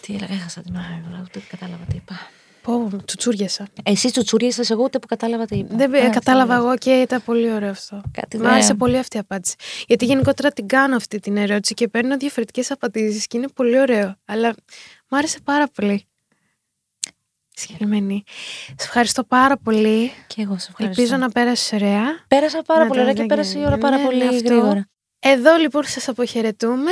[0.00, 2.14] Τι έλεγα, έχασα την ώρα, τώρα, ούτε κατάλαβα τι είπα.
[2.62, 3.66] Πω, τσουτσούριασα.
[3.82, 5.74] Εσύ τσουτσούριασες εγώ ούτε που κατάλαβα τι είπα.
[5.76, 8.02] Δεν Α, κατάλαβα αυτό εγώ και ήταν πολύ ωραίο αυτό.
[8.12, 9.54] Κάτι Μ' δεν- άρεσε πολύ αυτή η απάντηση.
[9.86, 14.14] Γιατί γενικότερα την κάνω αυτή την ερώτηση και παίρνω διαφορετικές απαντήσεις και είναι πολύ ωραίο.
[14.24, 14.54] Αλλά
[15.08, 16.06] μ' άρεσε πάρα πολύ.
[17.54, 18.22] Συγκεκριμένη.
[18.66, 20.10] Σε ευχαριστώ πάρα πολύ.
[20.26, 21.02] Και εγώ σε ευχαριστώ.
[21.02, 22.02] Ελπίζω να πέρασες ωραία.
[22.28, 23.66] Πέρασα πάρα Να πολύ το ωραία και δεν πέρασε η γίνει.
[23.66, 24.48] ώρα πάρα Ναι, πολύ αυτό.
[24.48, 24.88] γρήγορα.
[25.18, 26.90] Εδώ λοιπόν σας αποχαιρετούμε.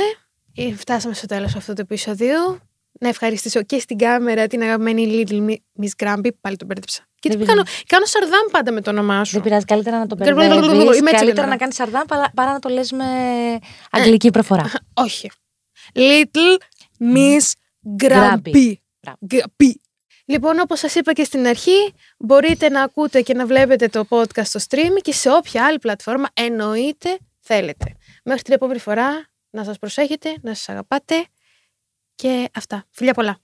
[0.55, 2.59] Ε, Φτάσαμε στο τέλος αυτού του επεισοδίου.
[2.99, 6.29] Να ευχαριστήσω και στην κάμερα την αγαπημένη Little Mi- Miss Grumpy.
[6.41, 7.07] Πάλι τον μπέρδεψα.
[7.19, 9.31] Και τι Δεν κάνω, κάνω σαρδάμ πάντα με το όνομά σου.
[9.33, 11.47] Δεν πειράζει, καλύτερα να το Blablabla, μπερδεύεις, είμαι έτσι καλύτερα γρήγορα.
[11.47, 13.05] να κάνεις σαρδάμ παρά, παρά να το λες με
[13.91, 14.71] αγγλική προφορά.
[14.93, 15.31] Όχι.
[15.93, 16.57] Little
[17.15, 17.51] Miss
[18.03, 18.41] Grumpy.
[18.51, 18.73] Grumpy.
[18.99, 19.17] Μπράβο.
[19.29, 19.71] Grumpy.
[20.25, 24.45] Λοιπόν, όπως σας είπα και στην αρχή, μπορείτε να ακούτε και να βλέπετε το podcast
[24.45, 27.95] στο stream και σε όποια άλλη πλατφόρμα εννοείται θέλετε.
[28.23, 31.25] Μέχρι την επόμενη φορά, να σας προσέχετε, να σας αγαπάτε
[32.15, 32.85] και αυτά.
[32.91, 33.39] Φιλιά πολλά.